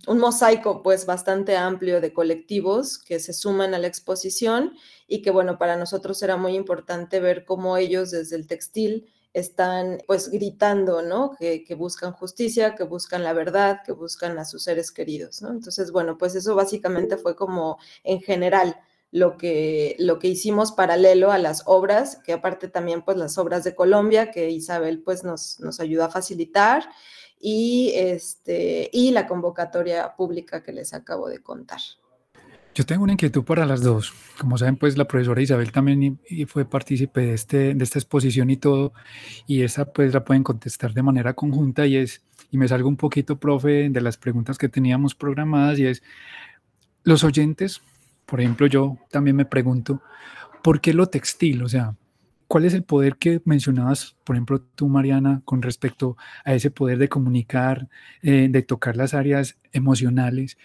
un 0.05 0.19
mosaico 0.19 0.83
pues 0.83 1.05
bastante 1.05 1.57
amplio 1.57 2.01
de 2.01 2.13
colectivos 2.13 2.97
que 2.97 3.19
se 3.19 3.33
suman 3.33 3.73
a 3.73 3.79
la 3.79 3.87
exposición 3.87 4.73
y 5.07 5.21
que 5.21 5.31
bueno, 5.31 5.57
para 5.57 5.75
nosotros 5.75 6.21
era 6.21 6.37
muy 6.37 6.55
importante 6.55 7.19
ver 7.19 7.45
cómo 7.45 7.77
ellos 7.77 8.11
desde 8.11 8.35
el 8.35 8.47
textil 8.47 9.07
están 9.33 9.99
pues 10.07 10.29
gritando, 10.29 11.01
¿no? 11.01 11.31
Que, 11.37 11.63
buscan 11.77 12.11
justicia, 12.11 12.75
que 12.75 12.83
buscan 12.83 13.23
la 13.23 13.33
verdad, 13.33 13.81
que 13.85 13.91
buscan 13.91 14.37
a 14.39 14.45
sus 14.45 14.63
seres 14.63 14.91
queridos, 14.91 15.41
¿no? 15.41 15.49
Entonces, 15.49 15.91
bueno, 15.91 16.17
pues 16.17 16.35
eso 16.35 16.55
básicamente 16.55 17.17
fue 17.17 17.35
como 17.35 17.77
en 18.03 18.19
general 18.21 18.77
lo 19.11 19.37
que, 19.37 19.95
lo 19.99 20.19
que 20.19 20.27
hicimos 20.27 20.71
paralelo 20.71 21.31
a 21.31 21.37
las 21.37 21.63
obras, 21.65 22.17
que 22.25 22.33
aparte 22.33 22.67
también 22.67 23.03
pues 23.03 23.17
las 23.17 23.37
obras 23.37 23.63
de 23.63 23.75
Colombia, 23.75 24.31
que 24.31 24.49
Isabel 24.49 25.01
pues 25.03 25.23
nos, 25.23 25.59
nos 25.59 25.79
ayudó 25.79 26.05
a 26.05 26.09
facilitar 26.09 26.89
y, 27.39 27.91
este, 27.95 28.89
y 28.91 29.11
la 29.11 29.27
convocatoria 29.27 30.15
pública 30.15 30.63
que 30.63 30.73
les 30.73 30.93
acabo 30.93 31.29
de 31.29 31.39
contar. 31.39 31.79
Yo 32.77 32.85
tengo 32.85 33.03
una 33.03 33.13
inquietud 33.13 33.43
para 33.43 33.65
las 33.65 33.81
dos. 33.81 34.13
Como 34.39 34.55
saben, 34.55 34.77
pues 34.77 34.97
la 34.99 35.07
profesora 35.07 35.41
Isabel 35.41 35.71
también 35.71 36.19
fue 36.47 36.63
partícipe 36.63 37.21
de, 37.21 37.33
este, 37.33 37.73
de 37.73 37.83
esta 37.83 37.97
exposición 37.97 38.51
y 38.51 38.57
todo, 38.57 38.93
y 39.47 39.63
esa 39.63 39.85
pues 39.85 40.13
la 40.13 40.23
pueden 40.23 40.43
contestar 40.43 40.93
de 40.93 41.01
manera 41.01 41.33
conjunta 41.33 41.87
y 41.87 41.95
es, 41.95 42.21
y 42.51 42.57
me 42.57 42.67
salgo 42.67 42.87
un 42.87 42.97
poquito, 42.97 43.39
profe, 43.39 43.89
de 43.89 44.01
las 44.01 44.17
preguntas 44.17 44.59
que 44.59 44.69
teníamos 44.69 45.15
programadas 45.15 45.79
y 45.79 45.87
es, 45.87 46.03
los 47.03 47.23
oyentes, 47.23 47.81
por 48.27 48.41
ejemplo, 48.41 48.67
yo 48.67 48.97
también 49.09 49.35
me 49.35 49.45
pregunto, 49.45 50.01
¿por 50.61 50.79
qué 50.79 50.93
lo 50.93 51.07
textil? 51.07 51.63
O 51.63 51.69
sea, 51.69 51.95
¿Cuál 52.47 52.63
es 52.63 52.73
el 52.73 52.83
poder 52.83 53.17
que 53.17 53.41
mencionabas, 53.43 54.15
por 54.23 54.35
ejemplo, 54.35 54.61
tú, 54.61 54.87
Mariana, 54.87 55.41
con 55.43 55.61
respecto 55.61 56.15
a 56.45 56.53
ese 56.53 56.71
poder 56.71 56.97
de 56.97 57.09
comunicar, 57.09 57.89
eh, 58.21 58.47
de 58.49 58.61
tocar 58.61 58.95
las 58.95 59.13
áreas 59.13 59.57
emocionales? 59.73 60.57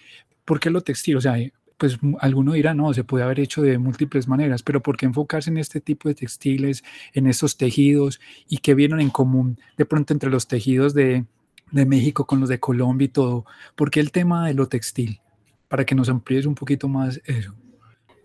¿Por 0.45 0.61
qué 0.61 0.71
lo 0.71 0.83
textil? 0.83 1.17
O 1.17 1.21
sea, 1.21 1.39
eh, 1.39 1.53
pues 1.79 1.99
alguno 2.21 2.53
dirá, 2.53 2.75
no, 2.75 2.95
se 2.95 3.03
puede 3.03 3.25
haber 3.25 3.41
hecho 3.41 3.63
de 3.63 3.79
múltiples 3.79 4.29
maneras, 4.29 4.63
pero 4.63 4.81
¿por 4.81 4.97
qué 4.97 5.07
enfocarse 5.07 5.51
en 5.51 5.57
este 5.57 5.81
tipo 5.81 6.09
de 6.09 6.15
textiles, 6.15 6.85
en 7.13 7.27
estos 7.27 7.57
tejidos 7.57 8.21
y 8.49 8.59
qué 8.59 8.75
vieron 8.75 9.01
en 9.01 9.11
común 9.11 9.59
de 9.77 9.85
pronto 9.85 10.13
entre 10.13 10.31
los 10.31 10.47
tejidos 10.47 10.95
de, 10.95 11.25
de 11.73 11.87
México 11.87 12.25
con 12.27 12.39
los 12.39 12.49
de 12.49 12.61
Colombia 12.61 13.07
y 13.07 13.09
todo? 13.09 13.45
¿Por 13.75 13.91
qué 13.91 13.99
el 13.99 14.13
tema 14.13 14.47
de 14.47 14.55
lo 14.55 14.69
textil? 14.69 15.21
Para 15.67 15.85
que 15.85 15.97
nos 15.97 16.09
amplíes 16.09 16.47
un 16.47 16.55
poquito 16.55 16.87
más 16.87 17.21
eso. 17.25 17.53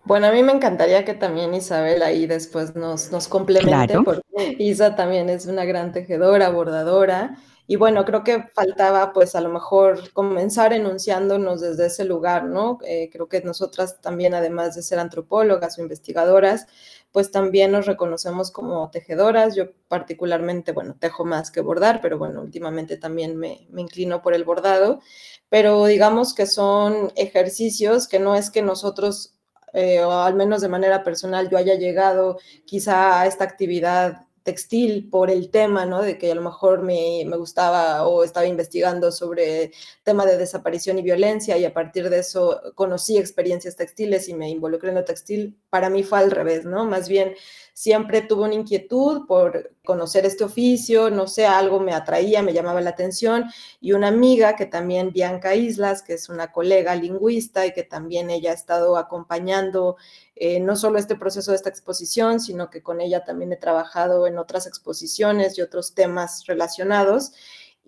Bueno, 0.08 0.28
a 0.28 0.32
mí 0.32 0.42
me 0.42 0.54
encantaría 0.54 1.04
que 1.04 1.16
también 1.16 1.54
Isabel 1.54 2.02
ahí 2.02 2.28
después 2.28 2.78
nos, 2.78 3.12
nos 3.12 3.28
complemente, 3.28 4.00
porque 4.06 4.56
Isa 4.58 4.96
también 4.96 5.30
es 5.30 5.48
una 5.48 5.66
gran 5.66 5.92
tejedora, 5.92 6.50
bordadora. 6.50 7.36
Y 7.70 7.76
bueno, 7.76 8.06
creo 8.06 8.24
que 8.24 8.46
faltaba 8.56 9.12
pues 9.12 9.36
a 9.36 9.42
lo 9.42 9.50
mejor 9.50 10.14
comenzar 10.14 10.72
enunciándonos 10.72 11.60
desde 11.60 11.88
ese 11.88 12.06
lugar, 12.06 12.46
¿no? 12.46 12.78
Eh, 12.88 13.10
creo 13.12 13.28
que 13.28 13.42
nosotras 13.42 14.00
también, 14.00 14.34
además 14.34 14.76
de 14.76 14.82
ser 14.82 15.00
antropólogas 15.00 15.78
o 15.78 15.82
investigadoras, 15.82 16.68
pues 17.12 17.30
también 17.30 17.74
nos 17.74 17.86
reconocemos 17.86 18.50
como 18.50 18.90
tejedoras. 18.90 19.58
Yo 19.58 19.66
particularmente, 19.90 20.72
bueno, 20.72 20.96
tejo 20.98 21.26
más 21.26 21.52
que 21.52 21.60
bordar, 21.60 22.00
pero 22.02 22.18
bueno, 22.18 22.40
últimamente 22.40 22.96
también 22.96 23.36
me, 23.36 23.68
me 23.72 23.82
inclino 23.82 24.22
por 24.22 24.34
el 24.34 24.46
bordado. 24.46 25.02
Pero 25.50 25.86
digamos 25.86 26.34
que 26.34 26.46
son 26.46 27.12
ejercicios 27.18 28.08
que 28.08 28.20
no 28.20 28.36
es 28.36 28.50
que 28.50 28.62
nosotros 28.62 29.37
eh, 29.74 30.02
o 30.02 30.12
al 30.12 30.36
menos 30.36 30.62
de 30.62 30.70
manera 30.70 31.04
personal, 31.04 31.50
yo 31.50 31.58
haya 31.58 31.76
llegado 31.76 32.38
quizá 32.66 33.22
a 33.22 33.28
esta 33.28 33.44
actividad 33.44 34.28
textil 34.48 35.10
por 35.10 35.30
el 35.30 35.50
tema, 35.52 35.86
¿no? 35.86 36.02
De 36.02 36.18
que 36.18 36.32
a 36.32 36.36
lo 36.36 36.42
mejor 36.42 36.82
me, 36.82 37.24
me, 37.26 37.36
gustaba 37.36 38.08
o 38.08 38.24
estaba 38.24 38.46
investigando 38.46 39.12
sobre 39.12 39.74
tema 40.04 40.26
de 40.26 40.38
desaparición 40.38 40.98
y 40.98 41.02
violencia 41.02 41.58
y 41.58 41.66
a 41.66 41.74
partir 41.74 42.10
de 42.10 42.20
eso 42.20 42.62
conocí 42.74 43.18
experiencias 43.18 43.76
textiles 43.76 44.30
y 44.30 44.34
me 44.34 44.50
involucré 44.50 44.90
en 44.90 44.96
lo 44.96 45.04
textil. 45.04 45.58
Para 45.70 45.90
mí 45.90 46.04
fue 46.04 46.20
al 46.20 46.32
revés, 46.32 46.64
¿no? 46.64 46.86
Más 46.86 47.10
bien 47.10 47.36
siempre 47.77 48.24
tuve 48.24 48.46
una 48.46 48.55
inquietud 48.55 49.27
por 49.27 49.75
conocer 49.86 50.25
este 50.25 50.43
oficio, 50.43 51.12
no 51.12 51.27
sé, 51.27 51.46
algo 51.46 51.79
me 51.79 51.93
atraía, 51.93 52.41
me 52.41 52.51
llamaba 52.51 52.81
la 52.81 52.89
atención, 52.89 53.46
y 53.79 53.91
una 53.91 54.07
amiga 54.07 54.55
que 54.55 54.65
también, 54.65 55.12
Bianca 55.13 55.53
Islas, 55.53 56.01
que 56.01 56.15
es 56.15 56.27
una 56.27 56.51
colega 56.51 56.96
lingüista 56.96 57.67
y 57.67 57.74
que 57.74 57.84
también 57.84 58.31
ella 58.31 58.50
ha 58.50 58.55
estado 58.55 58.98
acompañando 58.98 59.96
eh, 60.36 60.60
no 60.60 60.75
solo 60.75 60.98
este 60.98 61.15
proceso 61.17 61.51
de 61.51 61.57
esta 61.57 61.69
exposición, 61.69 62.39
sino 62.39 62.72
que 62.72 62.81
con 62.81 63.00
ella 63.00 63.24
también 63.24 63.53
he 63.53 63.57
trabajado 63.57 64.25
en 64.25 64.39
otras 64.39 64.65
exposiciones 64.65 65.55
y 65.60 65.62
otros 65.62 65.93
temas 65.93 66.48
relacionados 66.48 67.34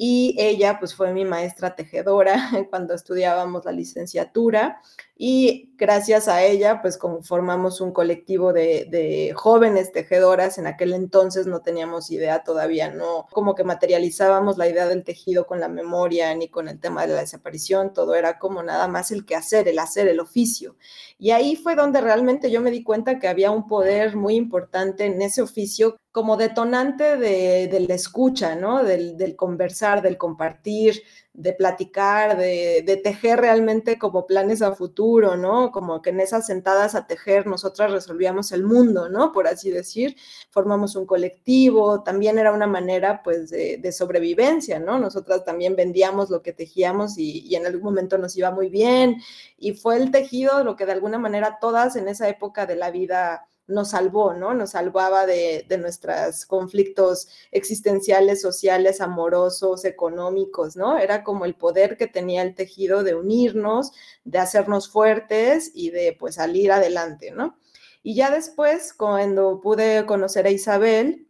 y 0.02 0.34
ella 0.38 0.80
pues 0.80 0.96
fue 0.96 1.12
mi 1.12 1.26
maestra 1.26 1.76
tejedora 1.76 2.50
cuando 2.70 2.94
estudiábamos 2.94 3.66
la 3.66 3.74
licenciatura 3.74 4.82
y 5.18 5.74
gracias 5.76 6.30
a 6.30 6.42
ella 6.42 6.82
pues 6.82 6.98
conformamos 6.98 7.82
un 7.82 7.92
colectivo 7.92 8.54
de, 8.54 9.34
jóvenes 9.36 9.92
tejedoras, 9.92 10.58
en 10.58 10.68
aquel 10.68 10.94
entonces 10.94 11.48
no 11.48 11.60
teníamos 11.60 12.12
idea 12.12 12.46
todavía, 12.46 12.90
no 12.90 13.28
como 13.30 13.56
que 13.56 13.66
materializábamos 13.66 14.58
la 14.58 14.70
idea 14.70 14.88
del 14.88 15.04
tejido 15.04 15.46
con 15.46 15.60
la 15.60 15.68
memoria 15.68 16.34
ni 16.34 16.48
con 16.48 16.70
el 16.70 16.80
tema 16.80 17.06
de 17.06 17.16
la 17.16 17.20
desaparición, 17.20 17.92
todo 17.92 18.16
era 18.16 18.40
como 18.40 18.64
nada 18.64 18.88
más 18.88 19.12
el 19.12 19.26
que 19.26 19.36
hacer, 19.36 19.68
el 19.68 19.80
hacer, 19.80 20.08
el 20.08 20.22
oficio. 20.22 20.78
Y 21.18 21.32
ahí 21.32 21.58
fue 21.58 21.76
donde 21.76 22.00
realmente 22.00 22.50
yo 22.50 22.62
me 22.62 22.72
di 22.72 22.84
cuenta 22.84 23.20
que 23.20 23.28
había 23.28 23.52
un 23.52 23.68
poder 23.68 24.16
muy 24.16 24.36
importante 24.36 25.06
en 25.06 25.22
ese 25.22 25.42
oficio 25.42 25.98
como 26.20 26.36
detonante 26.36 27.16
de, 27.16 27.86
la 27.88 27.96
escucha, 27.96 28.54
¿no? 28.54 28.84
Del, 28.84 29.38
conversar, 29.38 30.02
del 30.02 30.18
compartir, 30.18 31.02
de 31.32 31.54
platicar, 31.54 32.36
de, 32.36 33.02
tejer 33.02 33.40
realmente 33.40 33.98
como 33.98 34.28
planes 34.28 34.62
a 34.62 34.76
futuro, 34.76 35.38
¿no? 35.38 35.72
Como 35.72 36.02
que 36.02 36.10
en 36.10 36.20
esas 36.20 36.46
sentadas 36.46 36.94
a 36.96 37.08
tejer 37.08 37.48
nosotras 37.48 37.94
resolvíamos 37.94 38.52
el 38.52 38.66
mundo, 38.66 39.08
¿no? 39.08 39.32
Por 39.32 39.48
así 39.48 39.72
decir, 39.72 40.18
formamos 40.50 40.98
un 40.98 41.06
colectivo, 41.06 42.04
también 42.04 42.38
era 42.38 42.52
una 42.52 42.68
manera 42.68 43.24
pues 43.24 43.50
de, 43.50 43.92
sobrevivencia, 43.94 44.78
¿no? 44.78 45.00
Nosotras 45.00 45.46
también 45.46 45.78
vendíamos 45.78 46.30
lo 46.30 46.42
que 46.42 46.52
tejíamos 46.52 47.18
y, 47.18 47.48
y 47.48 47.56
en 47.56 47.66
algún 47.66 47.84
momento 47.84 48.18
nos 48.18 48.36
iba 48.36 48.52
muy 48.52 48.68
bien 48.68 49.22
y 49.58 49.72
fue 49.72 49.96
el 49.96 50.12
tejido 50.12 50.66
lo 50.66 50.76
que 50.76 50.86
de 50.86 50.92
alguna 50.92 51.18
manera 51.18 51.60
todas 51.62 51.96
en 51.96 52.10
esa 52.10 52.28
época 52.28 52.66
de 52.66 52.76
la 52.76 52.92
vida 52.92 53.49
nos 53.70 53.92
salvó, 53.92 54.34
¿no? 54.34 54.54
Nos 54.54 54.72
salvaba 54.72 55.26
de, 55.26 55.66
nuestros 55.80 56.46
conflictos 56.46 57.30
existenciales, 57.52 58.42
sociales, 58.42 59.00
amorosos, 59.00 59.86
económicos, 59.86 60.76
¿no? 60.76 60.98
Era 60.98 61.24
como 61.24 61.46
el 61.46 61.56
poder 61.56 61.96
que 61.96 62.08
tenía 62.08 62.42
el 62.42 62.56
tejido 62.56 63.04
de 63.04 63.16
unirnos, 63.16 63.92
de 64.26 64.40
hacernos 64.40 64.90
fuertes 64.90 65.72
y 65.74 65.92
de 65.92 66.16
pues 66.20 66.36
salir 66.36 66.72
adelante, 66.72 67.32
¿no? 67.32 67.58
Y 68.02 68.16
ya 68.16 68.32
después, 68.32 68.94
cuando 68.94 69.62
pude 69.62 70.06
conocer 70.06 70.48
a 70.48 70.52
Isabel, 70.52 71.28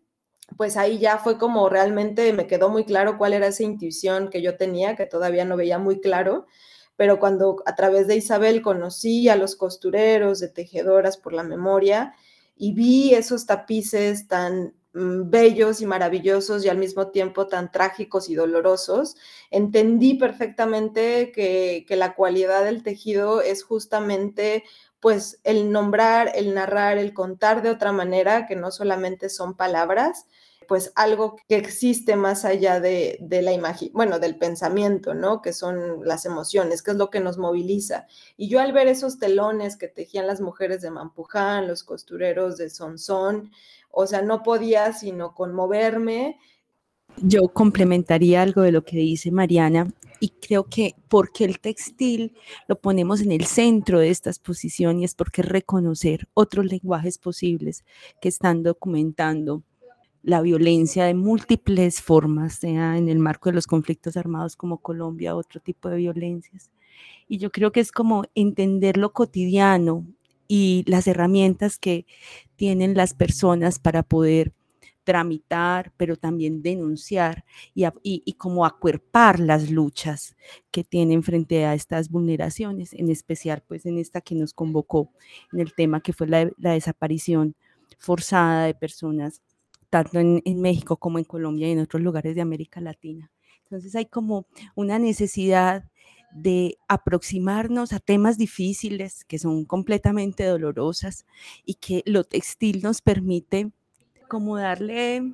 pues 0.58 0.78
ahí 0.78 0.98
ya 0.98 1.18
fue 1.18 1.38
como 1.38 1.70
realmente 1.70 2.34
me 2.34 2.48
quedó 2.48 2.70
muy 2.70 2.86
claro 2.86 3.18
cuál 3.18 3.34
era 3.34 3.48
esa 3.48 3.64
intuición 3.64 4.30
que 4.30 4.42
yo 4.42 4.58
tenía, 4.58 4.96
que 4.96 5.06
todavía 5.06 5.46
no 5.46 5.58
veía 5.58 5.78
muy 5.78 6.00
claro, 6.00 6.48
pero 6.96 7.20
cuando 7.20 7.64
a 7.66 7.76
través 7.76 8.08
de 8.08 8.18
Isabel 8.18 8.62
conocí 8.62 9.30
a 9.30 9.36
los 9.36 9.56
costureros, 9.56 10.40
de 10.40 10.50
tejedoras 10.50 11.18
por 11.18 11.34
la 11.34 11.44
memoria, 11.44 12.14
y 12.60 12.74
vi 12.74 13.16
esos 13.16 13.46
tapices 13.46 14.28
tan 14.28 14.76
mm, 14.94 15.30
bellos 15.30 15.82
y 15.82 15.86
maravillosos 15.86 16.64
y 16.66 16.70
al 16.70 16.78
mismo 16.78 17.08
tiempo 17.08 17.48
tan 17.48 17.72
trágicos 17.72 18.30
y 18.30 18.36
dolorosos, 18.36 19.16
entendí 19.50 20.16
perfectamente 20.16 21.32
que, 21.32 21.86
la 21.96 22.16
cualidad 22.16 22.66
del 22.66 22.84
tejido 22.84 23.42
es 23.42 23.64
justamente 23.64 24.66
pues 25.00 25.40
el 25.46 25.72
nombrar, 25.72 26.34
el 26.36 26.54
narrar, 26.54 26.98
el 26.98 27.14
contar 27.14 27.62
de 27.62 27.70
otra 27.70 27.94
manera, 27.94 28.46
que 28.46 28.58
no 28.58 28.72
solamente 28.72 29.30
son 29.30 29.56
palabras, 29.56 30.28
pues 30.70 30.94
algo 30.94 31.36
que 31.50 31.56
existe 31.56 32.16
más 32.16 32.46
allá 32.46 32.80
de, 32.80 33.18
la 33.28 33.52
imagen, 33.52 33.90
bueno, 33.92 34.20
del 34.20 34.38
pensamiento, 34.38 35.16
¿no? 35.16 35.42
Que 35.42 35.52
son 35.52 36.06
las 36.06 36.28
emociones, 36.28 36.84
que 36.84 36.92
es 36.92 36.98
lo 36.98 37.10
que 37.10 37.20
nos 37.20 37.40
moviliza. 37.40 38.06
Y 38.38 38.50
yo 38.50 38.60
al 38.60 38.72
ver 38.72 38.88
esos 38.88 39.18
telones 39.18 39.78
que 39.78 39.88
tejían 39.88 40.28
las 40.28 40.42
mujeres 40.42 40.84
de 40.84 40.92
Mampuján, 40.92 41.68
los 41.68 41.84
costureros 41.84 42.56
de 42.58 42.70
Sonsón, 42.70 43.52
o 43.90 44.06
sea, 44.06 44.22
no 44.22 44.44
podía 44.44 44.94
sino 44.94 45.34
conmoverme. 45.34 46.38
Yo 47.18 47.48
complementaría 47.48 48.44
algo 48.44 48.62
de 48.62 48.72
lo 48.72 48.86
que 48.86 48.98
dice 48.98 49.32
Mariana 49.32 49.92
y 50.20 50.30
creo 50.30 50.66
que 50.66 50.94
porque 51.08 51.46
el 51.46 51.60
textil 51.60 52.36
lo 52.68 52.80
ponemos 52.80 53.22
en 53.22 53.32
el 53.32 53.46
centro 53.46 53.98
de 53.98 54.12
esta 54.12 54.30
exposición 54.30 55.00
y 55.00 55.06
es 55.06 55.16
porque 55.16 55.42
reconocer 55.42 56.28
otros 56.36 56.68
lenguajes 56.68 57.18
posibles 57.18 57.84
que 58.22 58.30
están 58.30 58.62
documentando 58.62 59.64
la 60.22 60.42
violencia 60.42 61.06
de 61.06 61.14
múltiples 61.14 62.02
formas, 62.02 62.56
sea 62.56 62.98
en 62.98 63.10
el 63.10 63.20
marco 63.20 63.50
de 63.50 63.56
los 63.56 63.68
conflictos 63.68 64.18
armados 64.18 64.56
como 64.56 64.80
Colombia, 64.80 65.36
otro 65.36 65.60
tipo 65.60 65.90
de 65.90 65.98
violencias. 65.98 66.72
Y 67.28 67.38
yo 67.38 67.52
creo 67.52 67.72
que 67.72 67.80
es 67.80 67.92
como 67.92 68.24
entender 68.36 68.98
lo 68.98 69.14
cotidiano 69.14 70.06
y 70.48 70.84
las 70.88 71.08
herramientas 71.08 71.78
que 71.78 72.06
tienen 72.56 72.96
las 72.96 73.14
personas 73.14 73.80
para 73.80 74.04
poder 74.04 74.54
tramitar, 75.04 75.92
pero 75.98 76.18
también 76.18 76.62
denunciar 76.62 77.46
y, 77.74 77.86
y, 78.04 78.34
como 78.34 78.66
acuerpar 78.66 79.40
las 79.40 79.72
luchas 79.72 80.36
que 80.70 80.84
tienen 80.84 81.24
frente 81.24 81.66
a 81.66 81.74
estas 81.74 82.10
vulneraciones, 82.10 82.94
en 82.94 83.10
especial 83.10 83.64
pues 83.68 83.86
en 83.86 83.98
esta 83.98 84.22
que 84.22 84.36
nos 84.36 84.54
convocó, 84.54 85.12
en 85.52 85.62
el 85.62 85.74
tema 85.74 86.02
que 86.02 86.14
fue 86.14 86.28
la 86.28 86.52
desaparición 86.58 87.56
forzada 87.98 88.66
de 88.66 88.76
personas 88.76 89.42
tanto 89.90 90.20
en, 90.20 90.62
México 90.62 90.98
como 90.98 91.18
en 91.18 91.26
Colombia 91.26 91.68
y 91.68 91.72
en 91.72 91.80
otros 91.80 92.02
lugares 92.02 92.36
de 92.36 92.42
América 92.42 92.82
Latina. 92.82 93.32
Entonces 93.64 93.96
hay 93.96 94.06
como 94.06 94.46
una 94.76 95.00
necesidad 95.00 95.90
de 96.32 96.78
aproximarnos 96.88 97.92
a 97.92 98.00
temas 98.00 98.38
difíciles 98.38 99.26
que 99.26 99.40
son 99.40 99.66
completamente 99.66 100.44
dolorosas 100.44 101.26
y 101.66 101.76
que 101.76 102.04
lo 102.06 102.24
textil 102.24 102.82
nos 102.84 103.02
permite 103.02 103.72
como 104.28 104.58
darle 104.58 105.34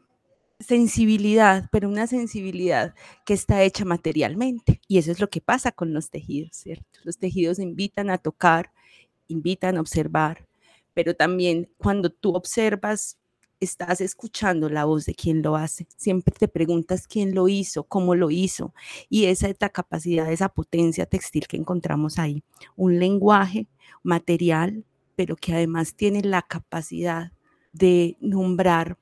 sensibilidad, 0.60 1.68
pero 1.72 1.90
una 1.90 2.08
sensibilidad 2.08 2.96
que 3.26 3.34
está 3.34 3.62
hecha 3.64 3.84
materialmente. 3.84 4.80
Y 4.88 4.98
eso 4.98 5.12
es 5.12 5.20
lo 5.20 5.30
que 5.30 5.42
pasa 5.42 5.74
con 5.74 5.94
los 5.94 6.10
tejidos, 6.10 6.56
¿cierto? 6.56 6.86
Los 7.04 7.18
tejidos 7.18 7.60
invitan 7.60 8.10
a 8.10 8.18
tocar, 8.18 8.72
invitan 9.28 9.76
a 9.76 9.82
observar, 9.82 10.48
pero 10.94 11.14
también 11.14 11.70
cuando 11.78 12.10
tú 12.10 12.34
observas 12.36 13.18
estás 13.66 14.02
escuchando 14.02 14.70
la 14.70 14.86
voz 14.86 15.06
de 15.06 15.14
quien 15.14 15.42
lo 15.42 15.56
hace. 15.56 15.88
Siempre 15.98 16.34
te 16.38 16.48
preguntas 16.48 17.08
quién 17.08 17.36
lo 17.36 17.48
hizo, 17.48 17.84
cómo 17.84 18.16
lo 18.16 18.32
hizo. 18.32 18.74
Y 19.10 19.26
esa 19.26 19.50
es 19.50 19.58
la 19.60 19.70
capacidad, 19.70 20.32
esa 20.32 20.50
potencia 20.50 21.06
textil 21.06 21.48
que 21.48 21.58
encontramos 21.58 22.18
ahí. 22.18 22.44
Un 22.76 23.00
lenguaje 23.00 23.68
material, 24.04 24.86
pero 25.16 25.36
que 25.36 25.54
además 25.54 25.96
tiene 25.96 26.22
la 26.22 26.42
capacidad 26.42 27.32
de 27.74 28.18
nombrar 28.22 28.98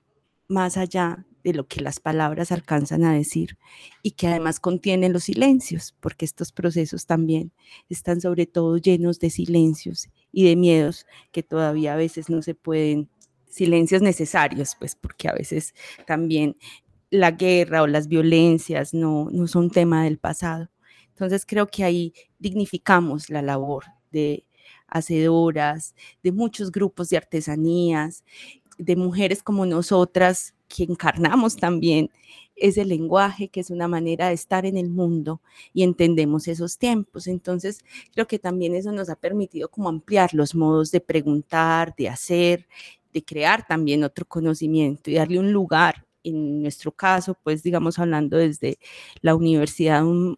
más 0.48 0.78
allá 0.78 1.26
de 1.44 1.54
lo 1.54 1.68
que 1.68 1.82
las 1.82 2.00
palabras 2.00 2.52
alcanzan 2.52 3.04
a 3.04 3.14
decir 3.14 3.58
y 4.02 4.12
que 4.12 4.28
además 4.28 4.60
contiene 4.60 5.10
los 5.10 5.26
silencios, 5.26 5.94
porque 6.00 6.26
estos 6.26 6.52
procesos 6.52 7.06
también 7.06 7.52
están 7.90 8.22
sobre 8.22 8.46
todo 8.46 8.78
llenos 8.78 9.20
de 9.20 9.30
silencios 9.30 10.10
y 10.32 10.46
de 10.46 10.56
miedos 10.56 11.06
que 11.32 11.44
todavía 11.44 11.94
a 11.94 11.98
veces 11.98 12.30
no 12.30 12.42
se 12.42 12.56
pueden 12.56 13.10
silencios 13.54 14.02
necesarios, 14.02 14.76
pues 14.80 14.96
porque 14.96 15.30
a 15.30 15.34
veces 15.34 15.74
también 16.06 16.58
la 17.10 17.32
guerra 17.32 17.84
o 17.84 17.88
las 17.88 18.08
violencias 18.08 18.94
no, 18.94 19.30
no 19.32 19.48
son 19.48 19.70
tema 19.70 20.04
del 20.04 20.18
pasado. 20.18 20.70
Entonces 21.10 21.46
creo 21.46 21.68
que 21.68 21.84
ahí 21.84 22.14
dignificamos 22.40 23.30
la 23.30 23.42
labor 23.42 23.86
de 24.12 24.46
hacedoras, 24.88 25.96
de 26.24 26.32
muchos 26.32 26.72
grupos 26.72 27.10
de 27.10 27.18
artesanías, 27.18 28.24
de 28.78 28.96
mujeres 28.96 29.44
como 29.44 29.66
nosotras 29.66 30.56
que 30.68 30.84
encarnamos 30.84 31.56
también 31.56 32.10
ese 32.56 32.86
lenguaje, 32.86 33.50
que 33.50 33.60
es 33.60 33.70
una 33.70 33.88
manera 33.88 34.28
de 34.28 34.34
estar 34.34 34.66
en 34.66 34.78
el 34.78 34.90
mundo 34.90 35.42
y 35.74 35.84
entendemos 35.84 36.48
esos 36.48 36.78
tiempos. 36.78 37.28
Entonces, 37.28 37.80
creo 38.14 38.28
que 38.28 38.40
también 38.40 38.76
eso 38.76 38.92
nos 38.92 39.10
ha 39.10 39.16
permitido 39.16 39.70
como 39.70 39.90
ampliar 39.90 40.34
los 40.34 40.56
modos 40.56 40.92
de 40.92 41.02
preguntar, 41.02 41.96
de 41.96 42.10
hacer 42.10 42.68
de 43.14 43.24
crear 43.24 43.66
también 43.66 44.04
otro 44.04 44.26
conocimiento 44.26 45.10
y 45.10 45.16
darle 45.16 45.40
un 45.40 45.52
lugar, 45.52 46.06
en 46.24 46.62
nuestro 46.62 46.92
caso, 46.92 47.38
pues 47.44 47.64
digamos 47.64 48.00
hablando 48.00 48.38
desde 48.38 48.80
la 49.22 49.36
universidad, 49.36 50.06
un, 50.06 50.38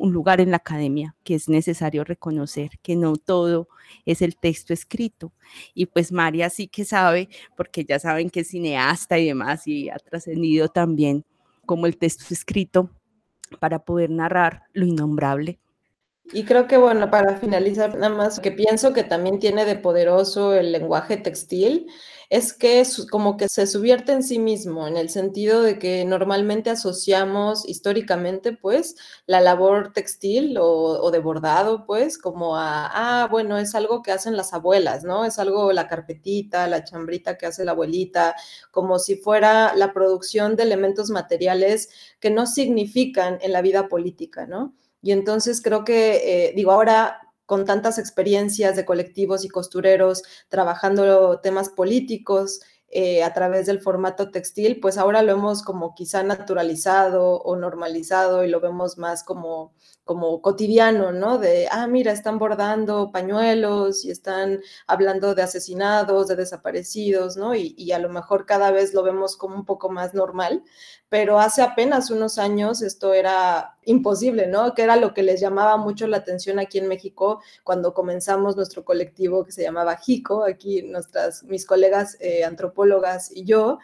lugar 0.00 0.40
en 0.40 0.50
la 0.52 0.58
academia 0.58 1.16
que 1.24 1.34
es 1.34 1.48
necesario 1.48 2.04
reconocer 2.04 2.70
que 2.82 2.94
no 2.94 3.16
todo 3.16 3.68
es 4.06 4.22
el 4.22 4.36
texto 4.36 4.72
escrito. 4.72 5.32
Y 5.74 5.86
pues 5.86 6.12
María 6.12 6.50
sí 6.50 6.68
que 6.68 6.84
sabe, 6.84 7.28
porque 7.56 7.84
ya 7.84 7.98
saben 7.98 8.30
que 8.30 8.40
es 8.40 8.48
cineasta 8.48 9.18
y 9.18 9.26
demás, 9.26 9.66
y 9.66 9.88
ha 9.90 9.96
trascendido 9.96 10.68
también 10.68 11.24
como 11.66 11.86
el 11.86 11.96
texto 11.96 12.32
escrito 12.32 12.90
para 13.60 13.84
poder 13.84 14.10
narrar 14.10 14.62
lo 14.72 14.86
innombrable 14.86 15.58
y 16.32 16.44
creo 16.44 16.66
que, 16.66 16.78
bueno, 16.78 17.10
para 17.10 17.36
finalizar, 17.36 17.94
nada 17.96 18.08
más 18.14 18.40
que 18.40 18.50
pienso 18.50 18.92
que 18.94 19.04
también 19.04 19.38
tiene 19.38 19.64
de 19.66 19.76
poderoso 19.76 20.54
el 20.54 20.72
lenguaje 20.72 21.18
textil, 21.18 21.86
es 22.30 22.54
que 22.54 22.80
es 22.80 23.06
como 23.10 23.36
que 23.36 23.48
se 23.48 23.66
subierte 23.66 24.12
en 24.12 24.22
sí 24.22 24.38
mismo, 24.38 24.88
en 24.88 24.96
el 24.96 25.10
sentido 25.10 25.62
de 25.62 25.78
que 25.78 26.04
normalmente 26.06 26.70
asociamos 26.70 27.68
históricamente, 27.68 28.52
pues, 28.52 28.96
la 29.26 29.40
labor 29.42 29.92
textil 29.92 30.56
o, 30.58 31.10
de 31.10 31.18
bordado, 31.18 31.84
pues, 31.86 32.16
como 32.18 32.56
a, 32.56 33.22
ah, 33.22 33.28
bueno, 33.30 33.58
es 33.58 33.74
algo 33.74 34.02
que 34.02 34.12
hacen 34.12 34.36
las 34.36 34.54
abuelas, 34.54 35.04
¿no? 35.04 35.26
Es 35.26 35.38
algo, 35.38 35.72
la 35.72 35.88
carpetita, 35.88 36.66
la 36.68 36.84
chambrita 36.84 37.36
que 37.36 37.46
hace 37.46 37.64
la 37.66 37.72
abuelita, 37.72 38.34
como 38.70 38.98
si 38.98 39.16
fuera 39.16 39.74
la 39.76 39.92
producción 39.92 40.56
de 40.56 40.62
elementos 40.64 41.10
materiales 41.10 41.90
que 42.18 42.30
no 42.30 42.46
significan 42.46 43.38
en 43.42 43.52
la 43.52 43.60
vida 43.62 43.88
política, 43.88 44.46
¿no? 44.46 44.74
Y 45.04 45.12
entonces 45.12 45.60
creo 45.62 45.84
que, 45.84 46.48
eh, 46.48 46.52
digo, 46.56 46.72
ahora 46.72 47.20
con 47.44 47.66
tantas 47.66 47.98
experiencias 47.98 48.74
de 48.74 48.86
colectivos 48.86 49.44
y 49.44 49.48
costureros 49.50 50.22
trabajando 50.48 51.40
temas 51.40 51.68
políticos, 51.68 52.60
eh, 52.96 53.24
a 53.24 53.32
través 53.32 53.66
del 53.66 53.80
formato 53.80 54.30
textil, 54.30 54.78
pues 54.78 54.98
ahora 54.98 55.22
lo 55.22 55.32
hemos 55.32 55.64
como 55.64 55.96
quizá 55.96 56.22
naturalizado 56.22 57.38
o 57.40 57.56
normalizado 57.56 58.44
y 58.44 58.48
lo 58.48 58.60
vemos 58.60 58.98
más 58.98 59.24
como, 59.24 59.74
como 60.04 60.40
cotidiano, 60.40 61.10
¿no? 61.10 61.38
De, 61.38 61.66
ah, 61.72 61.88
mira, 61.88 62.12
están 62.12 62.38
bordando 62.38 63.10
pañuelos 63.10 64.04
y 64.04 64.12
están 64.12 64.60
hablando 64.86 65.34
de 65.34 65.42
asesinados, 65.42 66.28
de 66.28 66.36
desaparecidos, 66.36 67.36
¿no? 67.36 67.56
Y, 67.56 67.74
y 67.76 67.90
a 67.90 67.98
lo 67.98 68.10
mejor 68.10 68.46
cada 68.46 68.70
vez 68.70 68.94
lo 68.94 69.02
vemos 69.02 69.36
como 69.36 69.56
un 69.56 69.64
poco 69.64 69.90
más 69.90 70.14
normal, 70.14 70.62
pero 71.14 71.38
hace 71.38 71.62
apenas 71.62 72.10
unos 72.10 72.38
años 72.38 72.82
esto 72.82 73.14
era 73.14 73.76
imposible, 73.84 74.48
¿no? 74.48 74.74
Que 74.74 74.82
era 74.82 74.96
lo 74.96 75.14
que 75.14 75.22
les 75.22 75.40
llamaba 75.40 75.76
mucho 75.76 76.08
la 76.08 76.16
atención 76.16 76.58
aquí 76.58 76.78
en 76.78 76.88
México 76.88 77.40
cuando 77.62 77.94
comenzamos 77.94 78.56
nuestro 78.56 78.84
colectivo 78.84 79.44
que 79.44 79.52
se 79.52 79.62
llamaba 79.62 79.96
JICO, 79.96 80.42
aquí 80.42 80.82
nuestras, 80.82 81.44
mis 81.44 81.66
colegas 81.66 82.16
eh, 82.18 82.42
antropólogas 82.42 83.30
y 83.30 83.44
yo, 83.44 83.78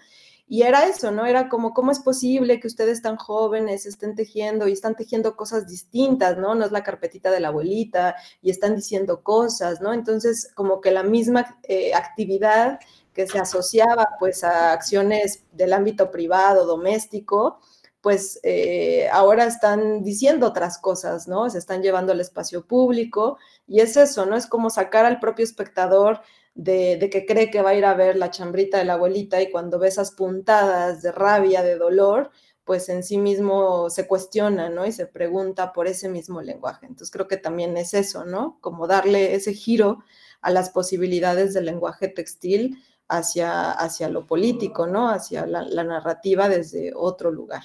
y 0.48 0.62
era 0.62 0.88
eso, 0.88 1.12
¿no? 1.12 1.24
Era 1.24 1.48
como, 1.48 1.72
¿cómo 1.72 1.92
es 1.92 2.00
posible 2.00 2.58
que 2.58 2.66
ustedes 2.66 3.00
tan 3.00 3.16
jóvenes 3.16 3.86
estén 3.86 4.16
tejiendo 4.16 4.66
y 4.66 4.72
están 4.72 4.96
tejiendo 4.96 5.36
cosas 5.36 5.68
distintas, 5.68 6.36
¿no? 6.36 6.56
No 6.56 6.64
es 6.64 6.72
la 6.72 6.82
carpetita 6.82 7.30
de 7.30 7.38
la 7.38 7.48
abuelita 7.48 8.16
y 8.42 8.50
están 8.50 8.74
diciendo 8.74 9.22
cosas, 9.22 9.80
¿no? 9.80 9.92
Entonces, 9.92 10.50
como 10.56 10.80
que 10.80 10.90
la 10.90 11.04
misma 11.04 11.56
eh, 11.62 11.94
actividad 11.94 12.80
que 13.12 13.26
se 13.26 13.38
asociaba 13.38 14.08
pues 14.18 14.44
a 14.44 14.72
acciones 14.72 15.44
del 15.52 15.72
ámbito 15.72 16.10
privado, 16.10 16.66
doméstico, 16.66 17.60
pues 18.00 18.40
eh, 18.42 19.08
ahora 19.12 19.44
están 19.44 20.02
diciendo 20.02 20.46
otras 20.46 20.78
cosas, 20.78 21.28
¿no? 21.28 21.50
Se 21.50 21.58
están 21.58 21.82
llevando 21.82 22.12
al 22.12 22.20
espacio 22.20 22.66
público 22.66 23.38
y 23.66 23.80
es 23.80 23.96
eso, 23.96 24.26
¿no? 24.26 24.36
Es 24.36 24.46
como 24.46 24.70
sacar 24.70 25.04
al 25.04 25.20
propio 25.20 25.44
espectador 25.44 26.20
de, 26.54 26.96
de, 26.96 27.10
que 27.10 27.26
cree 27.26 27.50
que 27.50 27.62
va 27.62 27.70
a 27.70 27.74
ir 27.74 27.84
a 27.84 27.94
ver 27.94 28.16
la 28.16 28.30
chambrita 28.30 28.78
de 28.78 28.84
la 28.84 28.94
abuelita 28.94 29.40
y 29.42 29.50
cuando 29.50 29.78
ve 29.78 29.88
esas 29.88 30.12
puntadas 30.12 31.02
de 31.02 31.12
rabia, 31.12 31.62
de 31.62 31.76
dolor, 31.76 32.30
pues 32.64 32.88
en 32.88 33.02
sí 33.02 33.18
mismo 33.18 33.90
se 33.90 34.06
cuestiona, 34.06 34.70
¿no? 34.70 34.86
Y 34.86 34.92
se 34.92 35.06
pregunta 35.06 35.72
por 35.72 35.86
ese 35.86 36.08
mismo 36.08 36.40
lenguaje. 36.40 36.86
Entonces 36.86 37.10
creo 37.10 37.28
que 37.28 37.36
también 37.36 37.76
es 37.76 37.94
eso, 37.94 38.24
¿no? 38.24 38.58
Como 38.60 38.86
darle 38.86 39.34
ese 39.34 39.52
giro 39.54 40.04
a 40.40 40.50
las 40.50 40.70
posibilidades 40.70 41.52
del 41.52 41.66
lenguaje 41.66 42.08
textil 42.08 42.82
hacia, 43.10 43.72
hacia 43.72 44.08
lo 44.08 44.24
político, 44.24 44.86
¿no? 44.86 45.08
Hacia 45.10 45.46
la, 45.46 45.62
la 45.62 45.84
narrativa 45.84 46.48
desde 46.48 46.92
otro 46.94 47.30
lugar. 47.30 47.62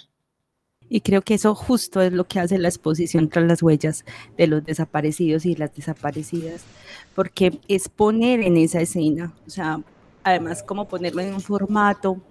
Y 0.90 1.02
creo 1.02 1.22
que 1.22 1.36
eso 1.36 1.56
justo 1.56 2.02
es 2.02 2.12
lo 2.12 2.26
que 2.26 2.40
hace 2.40 2.58
la 2.58 2.68
exposición 2.68 3.30
tras 3.30 3.46
las 3.46 3.64
huellas 3.64 4.06
de 4.38 4.48
los 4.48 4.64
desaparecidos 4.64 5.46
y 5.46 5.56
las 5.56 5.74
desaparecidas, 5.74 6.64
porque 7.16 7.60
es 7.68 7.90
poner 7.90 8.42
en 8.42 8.58
esa 8.58 8.82
escena, 8.82 9.34
o 9.48 9.50
sea, 9.50 9.82
además 10.24 10.62
como 10.62 10.88
ponerlo 10.88 11.22
en 11.22 11.34
un 11.34 11.42
formato 11.42 12.22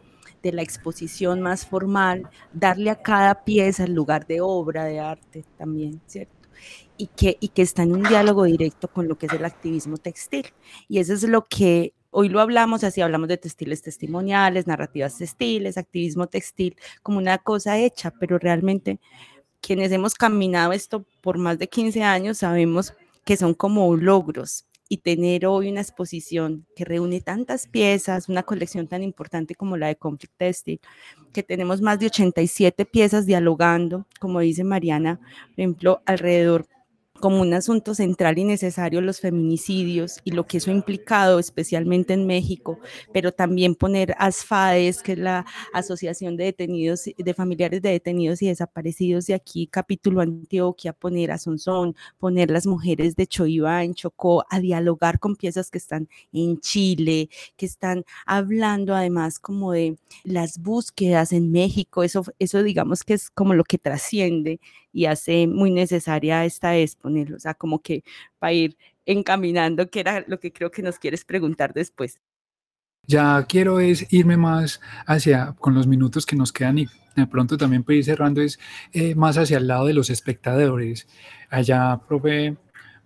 de 0.42 0.52
la 0.52 0.62
exposición 0.62 1.40
más 1.40 1.66
formal, 1.66 2.28
darle 2.52 2.90
a 2.90 3.00
cada 3.00 3.44
pieza 3.44 3.84
el 3.84 3.94
lugar 3.94 4.26
de 4.26 4.40
obra 4.40 4.84
de 4.84 5.00
arte 5.00 5.44
también, 5.56 6.00
¿cierto? 6.06 6.32
Y 6.96 7.08
que, 7.08 7.36
y 7.40 7.48
que 7.48 7.62
está 7.62 7.82
en 7.82 7.92
un 7.92 8.02
diálogo 8.02 8.44
directo 8.44 8.86
con 8.86 9.08
lo 9.08 9.16
que 9.16 9.26
es 9.26 9.32
el 9.32 9.44
activismo 9.44 9.96
textil. 9.96 10.46
Y 10.86 10.98
eso 10.98 11.14
es 11.14 11.24
lo 11.24 11.44
que 11.44 11.92
Hoy 12.16 12.28
lo 12.28 12.40
hablamos 12.40 12.84
así, 12.84 13.00
hablamos 13.00 13.26
de 13.26 13.38
textiles 13.38 13.82
testimoniales, 13.82 14.68
narrativas 14.68 15.18
textiles, 15.18 15.76
activismo 15.76 16.28
textil, 16.28 16.76
como 17.02 17.18
una 17.18 17.38
cosa 17.38 17.76
hecha, 17.76 18.12
pero 18.20 18.38
realmente 18.38 19.00
quienes 19.60 19.90
hemos 19.90 20.14
caminado 20.14 20.72
esto 20.72 21.04
por 21.20 21.38
más 21.38 21.58
de 21.58 21.68
15 21.68 22.04
años 22.04 22.38
sabemos 22.38 22.94
que 23.24 23.36
son 23.36 23.52
como 23.52 23.96
logros 23.96 24.64
y 24.88 24.98
tener 24.98 25.44
hoy 25.44 25.68
una 25.68 25.80
exposición 25.80 26.64
que 26.76 26.84
reúne 26.84 27.20
tantas 27.20 27.66
piezas, 27.66 28.28
una 28.28 28.44
colección 28.44 28.86
tan 28.86 29.02
importante 29.02 29.56
como 29.56 29.76
la 29.76 29.88
de 29.88 29.96
Conflict 29.96 30.36
Textil, 30.36 30.80
que 31.32 31.42
tenemos 31.42 31.80
más 31.80 31.98
de 31.98 32.06
87 32.06 32.84
piezas 32.84 33.26
dialogando, 33.26 34.06
como 34.20 34.38
dice 34.38 34.62
Mariana, 34.62 35.18
por 35.18 35.58
ejemplo, 35.58 36.02
alrededor 36.06 36.68
como 37.20 37.40
un 37.40 37.54
asunto 37.54 37.94
central 37.94 38.38
y 38.38 38.44
necesario 38.44 39.00
los 39.00 39.20
feminicidios 39.20 40.18
y 40.24 40.32
lo 40.32 40.46
que 40.46 40.58
eso 40.58 40.70
ha 40.70 40.74
implicado, 40.74 41.38
especialmente 41.38 42.12
en 42.12 42.26
México, 42.26 42.78
pero 43.12 43.32
también 43.32 43.74
poner 43.76 44.14
ASFADES, 44.18 45.02
que 45.02 45.12
es 45.12 45.18
la 45.18 45.46
Asociación 45.72 46.36
de 46.36 46.44
Detenidos, 46.44 47.04
de 47.16 47.34
Familiares 47.34 47.80
de 47.82 47.90
Detenidos 47.90 48.42
y 48.42 48.48
Desaparecidos 48.48 49.26
de 49.26 49.34
aquí, 49.34 49.66
capítulo 49.68 50.20
Antioquia, 50.20 50.92
poner 50.92 51.30
a 51.30 51.38
Sonsón, 51.38 51.96
poner 52.18 52.50
las 52.50 52.66
mujeres 52.66 53.16
de 53.16 53.26
Choiva 53.26 53.84
en 53.84 53.94
Chocó 53.94 54.44
a 54.50 54.60
dialogar 54.60 55.18
con 55.18 55.36
piezas 55.36 55.70
que 55.70 55.78
están 55.78 56.08
en 56.32 56.60
Chile, 56.60 57.30
que 57.56 57.66
están 57.66 58.04
hablando 58.26 58.94
además 58.94 59.38
como 59.38 59.72
de 59.72 59.96
las 60.24 60.58
búsquedas 60.58 61.32
en 61.32 61.52
México, 61.52 62.02
eso, 62.02 62.24
eso 62.38 62.62
digamos 62.62 63.04
que 63.04 63.14
es 63.14 63.30
como 63.30 63.54
lo 63.54 63.64
que 63.64 63.78
trasciende 63.78 64.60
y 64.94 65.06
hace 65.06 65.46
muy 65.48 65.72
necesaria 65.72 66.44
esta 66.44 66.76
exponer, 66.76 67.34
o 67.34 67.40
sea, 67.40 67.54
como 67.54 67.82
que 67.82 68.04
para 68.38 68.52
ir 68.52 68.78
encaminando, 69.04 69.90
que 69.90 70.00
era 70.00 70.24
lo 70.28 70.38
que 70.38 70.52
creo 70.52 70.70
que 70.70 70.82
nos 70.82 70.98
quieres 70.98 71.24
preguntar 71.24 71.74
después. 71.74 72.20
Ya 73.06 73.44
quiero 73.46 73.80
es 73.80 74.10
irme 74.12 74.36
más 74.36 74.80
hacia, 75.06 75.52
con 75.58 75.74
los 75.74 75.86
minutos 75.86 76.24
que 76.24 76.36
nos 76.36 76.52
quedan 76.52 76.78
y 76.78 76.86
de 77.16 77.26
pronto 77.26 77.58
también 77.58 77.82
para 77.82 77.96
ir 77.96 78.04
cerrando, 78.04 78.40
es 78.40 78.58
eh, 78.92 79.14
más 79.14 79.36
hacia 79.36 79.58
el 79.58 79.66
lado 79.66 79.86
de 79.86 79.94
los 79.94 80.10
espectadores. 80.10 81.06
Allá, 81.50 82.00
profe 82.08 82.56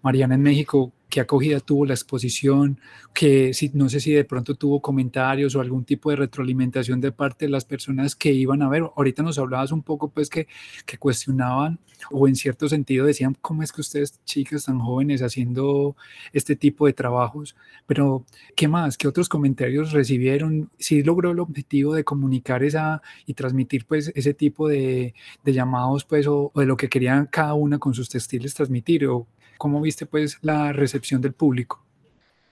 Mariana, 0.03 0.35
en 0.37 0.43
México, 0.43 0.93
qué 1.09 1.21
acogida 1.21 1.61
tuvo 1.61 1.87
la 1.87 1.95
exposición, 1.95 2.81
que 3.15 3.55
si, 3.55 3.71
no 3.75 3.89
sé 3.89 4.01
si 4.01 4.13
de 4.13 4.25
pronto 4.25 4.55
tuvo 4.55 4.81
comentarios 4.83 5.55
o 5.55 5.61
algún 5.61 5.85
tipo 5.85 6.11
de 6.11 6.17
retroalimentación 6.17 7.01
de 7.01 7.13
parte 7.13 7.47
de 7.47 7.51
las 7.51 7.65
personas 7.65 8.15
que 8.15 8.33
iban 8.33 8.63
a 8.63 8.69
ver. 8.69 8.83
Ahorita 8.97 9.23
nos 9.23 9.39
hablabas 9.39 9.73
un 9.73 9.83
poco 9.83 10.11
pues 10.11 10.29
que, 10.29 10.47
que 10.87 10.99
cuestionaban 10.99 11.79
o 12.11 12.29
en 12.29 12.37
cierto 12.37 12.69
sentido 12.69 13.07
decían, 13.07 13.37
¿cómo 13.41 13.63
es 13.63 13.73
que 13.73 13.81
ustedes 13.81 14.21
chicas 14.25 14.65
tan 14.67 14.79
jóvenes 14.79 15.23
haciendo 15.23 15.97
este 16.33 16.57
tipo 16.57 16.87
de 16.87 16.93
trabajos? 16.93 17.57
Pero, 17.87 18.25
¿qué 18.55 18.69
más? 18.69 18.97
¿Qué 18.97 19.09
otros 19.09 19.29
comentarios 19.29 19.93
recibieron? 19.93 20.71
¿Sí 20.79 21.03
logró 21.03 21.33
el 21.33 21.41
objetivo 21.41 21.95
de 21.95 22.05
comunicar 22.05 22.63
esa 22.63 23.03
y 23.27 23.35
transmitir 23.35 23.87
pues 23.87 24.13
ese 24.15 24.35
tipo 24.35 24.69
de, 24.69 25.15
de 25.45 25.53
llamados 25.53 26.05
pues 26.05 26.27
o, 26.27 26.53
o 26.55 26.61
de 26.61 26.67
lo 26.67 26.77
que 26.77 26.89
querían 26.89 27.27
cada 27.27 27.55
una 27.55 27.79
con 27.79 27.95
sus 27.95 28.09
textiles 28.09 28.55
transmitir? 28.55 29.07
¿O 29.07 29.27
¿Cómo 29.59 29.81
viste 29.81 30.07
pues 30.07 30.39
la 30.41 30.73
recepción 30.73 30.98
del 31.01 31.35
público? 31.35 31.85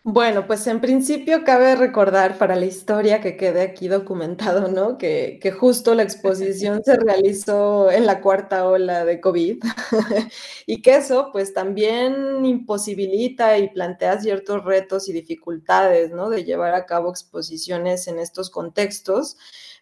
Bueno, 0.08 0.46
pues 0.46 0.64
en 0.68 0.80
principio 0.80 1.42
cabe 1.42 1.74
recordar 1.74 2.38
para 2.38 2.54
la 2.54 2.64
historia 2.64 3.20
que 3.20 3.36
quede 3.36 3.60
aquí 3.60 3.88
documentado, 3.88 4.68
¿no? 4.68 4.98
Que, 4.98 5.40
que 5.42 5.50
justo 5.50 5.96
la 5.96 6.04
exposición 6.04 6.80
se 6.84 6.96
realizó 6.96 7.90
en 7.90 8.06
la 8.06 8.20
cuarta 8.20 8.68
ola 8.68 9.04
de 9.04 9.20
COVID 9.20 9.64
y 10.66 10.80
que 10.80 10.94
eso 10.94 11.30
pues 11.32 11.52
también 11.54 12.44
imposibilita 12.44 13.58
y 13.58 13.68
plantea 13.68 14.20
ciertos 14.20 14.64
retos 14.64 15.08
y 15.08 15.12
dificultades, 15.12 16.12
¿no? 16.12 16.30
De 16.30 16.44
llevar 16.44 16.76
a 16.76 16.86
cabo 16.86 17.10
exposiciones 17.10 18.06
en 18.06 18.20
estos 18.20 18.48
contextos. 18.48 19.36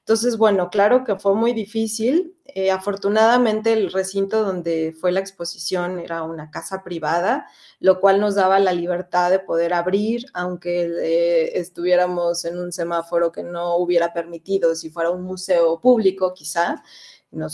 Entonces, 0.05 0.37
bueno, 0.37 0.69
claro 0.69 1.03
que 1.03 1.17
fue 1.17 1.35
muy 1.35 1.55
difícil. 1.55 2.37
Eh, 2.45 2.71
afortunadamente 2.71 3.73
el 3.73 3.91
recinto 3.91 4.45
donde 4.45 4.95
fue 5.01 5.13
la 5.13 5.21
exposición 5.21 5.99
era 5.99 6.23
una 6.25 6.51
casa 6.51 6.83
privada, 6.85 7.47
lo 7.81 8.01
cual 8.01 8.21
nos 8.21 8.35
daba 8.35 8.59
la 8.59 8.75
libertad 8.75 9.31
de 9.31 9.39
poder 9.39 9.73
abrir, 9.73 10.27
aunque 10.35 10.83
eh, 10.83 11.59
estuviéramos 11.59 12.45
en 12.45 12.59
un 12.59 12.71
semáforo 12.71 13.33
que 13.33 13.43
no 13.43 13.77
hubiera 13.77 14.13
permitido, 14.13 14.75
si 14.75 14.91
fuera 14.91 15.11
un 15.11 15.23
museo 15.23 15.81
público 15.81 16.35
quizá, 16.35 16.83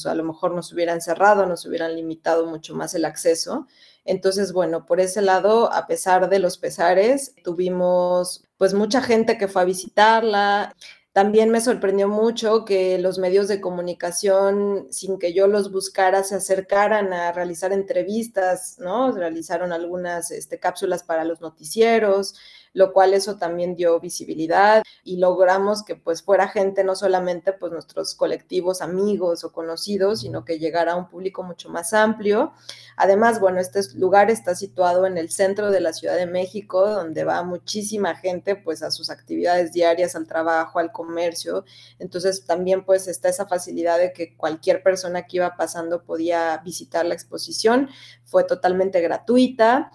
a 0.07 0.15
lo 0.15 0.25
mejor 0.25 0.53
nos 0.53 0.73
hubieran 0.73 1.01
cerrado, 1.01 1.47
nos 1.47 1.65
hubieran 1.67 1.97
limitado 1.97 2.47
mucho 2.47 2.75
más 2.75 2.95
el 2.95 3.05
acceso. 3.05 3.67
Entonces, 4.05 4.53
bueno, 4.53 4.87
por 4.87 5.01
ese 5.01 5.23
lado, 5.23 5.73
a 5.73 5.87
pesar 5.87 6.29
de 6.29 6.39
los 6.39 6.59
pesares, 6.59 7.35
tuvimos 7.45 8.45
pues 8.57 8.75
mucha 8.75 9.01
gente 9.01 9.39
que 9.39 9.49
fue 9.49 9.63
a 9.63 9.65
visitarla. 9.65 10.75
También 11.13 11.51
me 11.51 11.61
sorprendió 11.61 12.07
mucho 12.09 12.65
que 12.65 12.97
los 12.99 13.19
medios 13.19 13.49
de 13.49 13.61
comunicación, 13.61 14.87
sin 14.91 15.19
que 15.19 15.33
yo 15.35 15.49
los 15.49 15.73
buscara, 15.73 16.23
se 16.23 16.37
acercaran 16.37 17.13
a 17.13 17.33
realizar 17.33 17.73
entrevistas, 17.73 18.77
¿no? 18.79 19.11
Realizaron 19.11 19.73
algunas 19.73 20.31
este, 20.31 20.61
cápsulas 20.61 21.03
para 21.03 21.25
los 21.25 21.41
noticieros, 21.41 22.37
lo 22.73 22.93
cual 22.93 23.15
eso 23.15 23.37
también 23.37 23.75
dio 23.75 23.99
visibilidad 24.01 24.83
y 25.03 25.17
logramos 25.17 25.83
que 25.83 25.97
pues 25.97 26.23
fuera 26.23 26.49
gente, 26.49 26.85
no 26.85 26.95
solamente 26.95 27.53
pues 27.53 27.73
nuestros 27.73 28.15
colectivos 28.15 28.81
amigos 28.81 29.45
o 29.45 29.53
conocidos, 29.53 30.21
sino 30.21 30.45
que 30.45 30.59
llegara 30.59 30.93
a 30.93 30.97
un 30.97 31.09
público 31.09 31.43
mucho 31.43 31.69
más 31.69 31.93
amplio. 31.93 32.53
Además, 32.97 33.41
bueno, 33.41 33.61
este 33.61 33.81
lugar 33.97 34.31
está 34.31 34.55
situado 34.55 35.07
en 35.07 35.19
el 35.19 35.31
centro 35.31 35.71
de 35.71 35.81
la 35.81 35.93
Ciudad 35.93 36.17
de 36.17 36.27
México, 36.27 36.89
donde 36.89 37.25
va 37.25 37.43
muchísima 37.43 38.15
gente 38.15 38.57
pues 38.57 38.83
a 38.83 38.91
sus 38.91 39.11
actividades 39.11 39.73
diarias, 39.73 40.15
al 40.15 40.27
trabajo, 40.27 40.79
al 40.79 40.93
comercio. 40.93 41.65
Entonces 41.99 42.45
también 42.45 42.85
pues 42.85 43.09
está 43.09 43.29
esa 43.29 43.47
facilidad 43.47 43.99
de 43.99 44.13
que 44.13 44.37
cualquier 44.37 44.83
persona 44.83 45.27
que 45.27 45.39
iba 45.39 45.57
pasando 45.57 46.05
podía 46.05 46.59
visitar 46.59 47.05
la 47.07 47.15
exposición. 47.15 47.89
Fue 48.25 48.45
totalmente 48.45 49.01
gratuita 49.01 49.91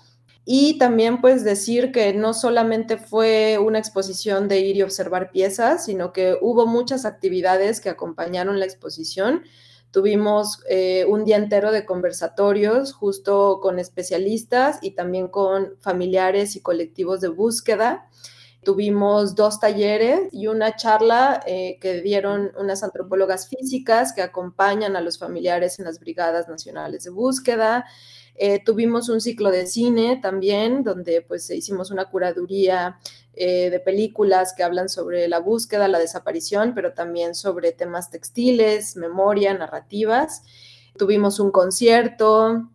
Y 0.48 0.78
también 0.78 1.22
pues 1.22 1.44
decir 1.44 1.92
que 1.92 2.14
no 2.14 2.36
solamente 2.36 2.98
fue 2.98 3.58
una 3.58 3.80
exposición 3.80 4.48
de 4.48 4.60
ir 4.60 4.76
y 4.78 4.84
observar 4.84 5.32
piezas, 5.32 5.86
sino 5.86 6.14
que 6.14 6.38
hubo 6.40 6.68
muchas 6.68 7.04
actividades 7.06 7.82
que 7.82 7.90
acompañaron 7.90 8.60
la 8.60 8.66
exposición. 8.66 9.42
Tuvimos 9.90 10.60
eh, 10.70 11.06
un 11.08 11.26
día 11.26 11.38
entero 11.38 11.72
de 11.72 11.86
conversatorios 11.86 12.94
justo 12.94 13.60
con 13.60 13.80
especialistas 13.80 14.78
y 14.84 14.92
también 14.92 15.30
con 15.30 15.78
familiares 15.80 16.56
y 16.56 16.62
colectivos 16.62 17.22
de 17.22 17.30
búsqueda. 17.30 18.08
Tuvimos 18.66 19.36
dos 19.36 19.60
talleres 19.60 20.22
y 20.32 20.48
una 20.48 20.76
charla 20.76 21.44
eh, 21.46 21.78
que 21.80 22.02
dieron 22.02 22.52
unas 22.58 22.82
antropólogas 22.82 23.48
físicas 23.48 24.12
que 24.12 24.24
acompañan 24.24 24.96
a 24.96 25.02
los 25.02 25.20
familiares 25.20 25.78
en 25.78 25.86
las 25.86 26.00
brigadas 26.00 26.48
nacionales 26.48 27.04
de 27.04 27.12
búsqueda. 27.12 27.86
Eh, 28.34 28.64
tuvimos 28.66 29.08
un 29.08 29.22
ciclo 29.22 29.52
de 29.52 29.68
cine 29.68 30.20
también, 30.20 30.84
donde 30.84 31.22
pues 31.22 31.48
hicimos 31.52 31.92
una 31.92 32.10
curaduría 32.10 32.98
eh, 33.36 33.70
de 33.70 33.80
películas 33.80 34.54
que 34.58 34.64
hablan 34.64 34.90
sobre 34.90 35.28
la 35.28 35.38
búsqueda, 35.38 35.88
la 35.88 36.00
desaparición, 36.00 36.74
pero 36.74 36.94
también 36.94 37.36
sobre 37.36 37.72
temas 37.72 38.10
textiles, 38.10 38.96
memoria, 38.98 39.54
narrativas. 39.54 40.42
Tuvimos 40.98 41.40
un 41.40 41.52
concierto, 41.52 42.68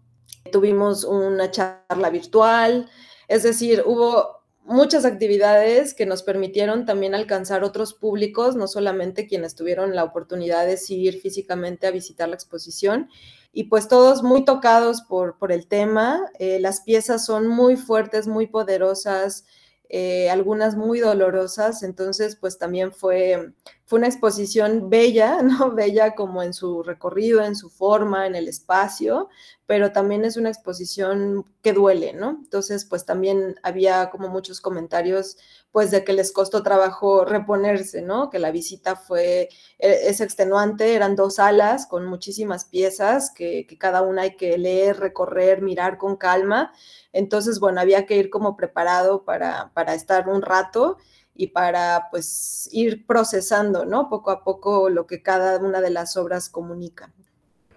tuvimos 0.53 1.03
una 1.03 1.50
charla 1.50 2.11
virtual, 2.11 2.88
es 3.26 3.42
decir, 3.42 3.83
hubo 3.85 4.39
muchas 4.70 5.04
actividades 5.04 5.94
que 5.94 6.06
nos 6.06 6.22
permitieron 6.22 6.87
también 6.87 7.14
alcanzar 7.14 7.64
otros 7.64 7.92
públicos, 7.92 8.54
no 8.54 8.68
solamente 8.68 9.26
quienes 9.26 9.54
tuvieron 9.54 9.96
la 9.96 10.04
oportunidad 10.04 10.64
de 10.64 10.78
ir 10.88 11.20
físicamente 11.20 11.87
a 11.87 11.90
visitar 11.90 12.28
la 12.28 12.37
exposición. 12.37 13.09
Y 13.52 13.64
pues 13.64 13.88
todos 13.88 14.22
muy 14.22 14.44
tocados 14.44 15.02
por, 15.02 15.37
por 15.38 15.50
el 15.50 15.66
tema. 15.66 16.20
Eh, 16.38 16.61
las 16.61 16.83
piezas 16.83 17.26
son 17.26 17.48
muy 17.48 17.76
fuertes, 17.76 18.28
muy 18.28 18.46
poderosas, 18.46 19.44
eh, 19.88 20.30
algunas 20.30 20.76
muy 20.76 21.00
dolorosas, 21.00 21.83
entonces 21.83 22.37
pues 22.37 22.59
también 22.59 22.92
fue, 22.92 23.52
fue 23.90 23.98
una 23.98 24.07
exposición 24.07 24.88
bella, 24.88 25.42
¿no? 25.42 25.72
Bella 25.72 26.14
como 26.14 26.44
en 26.44 26.55
su 26.55 26.85
recorrido, 26.85 27.42
en 27.42 27.57
su 27.57 27.68
forma, 27.70 28.24
en 28.24 28.37
el 28.37 28.46
espacio, 28.46 29.29
pero 29.66 29.90
también 29.90 30.24
es 30.24 30.37
una 30.37 30.48
exposición 30.48 31.44
que 31.61 31.72
duele, 31.72 32.12
¿no? 32.12 32.31
Entonces 32.31 32.85
pues 32.85 33.05
también 33.05 33.57
había 33.64 34.11
como 34.11 34.29
muchos 34.29 34.61
comentarios 34.61 35.38
pues 35.72 35.90
de 35.90 36.05
que 36.05 36.12
les 36.12 36.31
costó 36.33 36.62
trabajo 36.62 37.24
reponerse, 37.24 38.00
¿no? 38.00 38.31
Que 38.31 38.38
la 38.38 38.53
visita 38.53 38.94
fue, 38.94 39.48
e, 39.81 40.09
es 40.09 40.20
extenuante, 40.20 40.94
eran 40.94 41.16
dos 41.16 41.37
salas 41.37 41.87
con 41.87 42.07
muchísimas 42.07 42.66
piezas 42.66 43.33
que, 43.35 43.66
que 43.66 43.76
cada 43.76 44.03
una 44.03 44.22
hay 44.22 44.37
que 44.37 44.57
leer, 44.57 45.00
recorrer, 45.00 45.62
mirar 45.62 45.98
con 45.98 46.16
calma 46.16 46.72
entonces, 47.12 47.59
bueno, 47.59 47.81
había 47.81 48.07
que 48.07 48.16
ir 48.16 48.31
como 48.31 48.57
preparado 48.57 49.24
para, 49.24 49.72
para 49.74 49.94
estar 49.94 50.29
un 50.29 50.42
rato 50.42 50.98
y 51.40 51.46
para 51.46 52.09
pues 52.11 52.68
ir 52.70 53.07
procesando, 53.07 53.87
¿no? 53.87 54.11
Poco 54.11 54.31
a 54.31 54.44
poco 54.44 54.90
lo 54.90 55.07
que 55.07 55.22
cada 55.22 55.59
una 55.59 55.81
de 55.81 55.88
las 55.88 56.18
obras 56.18 56.50
comunica. 56.50 57.14